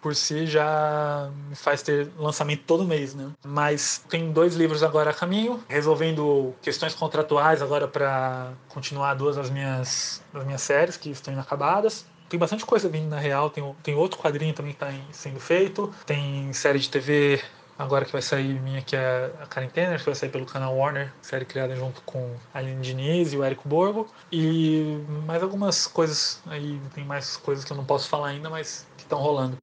[0.00, 3.30] por si já me faz ter lançamento todo mês, né?
[3.44, 9.50] Mas tem dois livros agora a caminho, resolvendo questões contratuais agora para continuar duas das
[9.50, 13.50] minhas, das minhas séries que estão inacabadas tem bastante coisa vindo na real.
[13.50, 15.92] Tem, tem outro quadrinho também que está sendo feito.
[16.06, 17.42] Tem série de TV
[17.80, 20.76] agora que vai sair minha, que é a Karen Tanner, que vai sair pelo canal
[20.76, 24.06] Warner, série criada junto com a Aline Diniz e o Érico Borgo.
[24.30, 28.86] E mais algumas coisas aí, tem mais coisas que eu não posso falar ainda, mas
[28.98, 29.56] que estão rolando.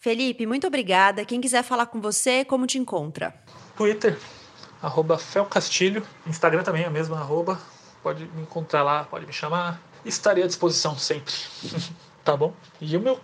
[0.00, 1.24] Felipe, muito obrigada.
[1.24, 3.32] Quem quiser falar com você, como te encontra?
[3.76, 4.18] Twitter,
[4.82, 6.04] arroba Felcastilho.
[6.26, 7.60] Instagram também é a mesma arroba.
[8.02, 9.80] Pode me encontrar lá, pode me chamar.
[10.04, 11.32] Estarei à disposição sempre.
[12.24, 12.54] Tá bom.
[12.80, 13.16] E o meu,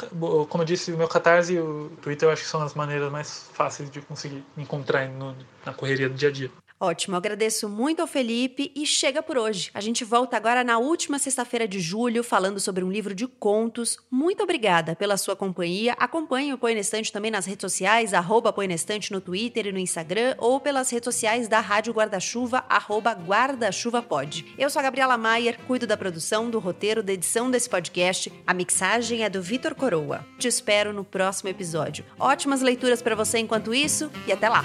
[0.49, 3.11] como eu disse, o meu catarse e o Twitter eu acho que são as maneiras
[3.13, 6.51] mais fáceis de conseguir encontrar no, na correria do dia a dia.
[6.81, 9.69] Ótimo, agradeço muito ao Felipe e chega por hoje.
[9.75, 13.99] A gente volta agora na última sexta-feira de julho falando sobre um livro de contos.
[14.09, 15.95] Muito obrigada pela sua companhia.
[15.99, 19.67] Acompanhe o Põe na Estante também nas redes sociais, arroba Põe na Estante no Twitter
[19.67, 24.47] e no Instagram ou pelas redes sociais da Rádio Guarda-Chuva, arroba Guarda-Chuva Pod.
[24.57, 28.33] Eu sou a Gabriela Maier, cuido da produção, do roteiro, da edição desse podcast.
[28.47, 30.25] A mixagem é do Vitor Coroa.
[30.39, 32.05] Te espero no próximo episódio.
[32.21, 34.65] Ótimas leituras para você enquanto isso e até lá!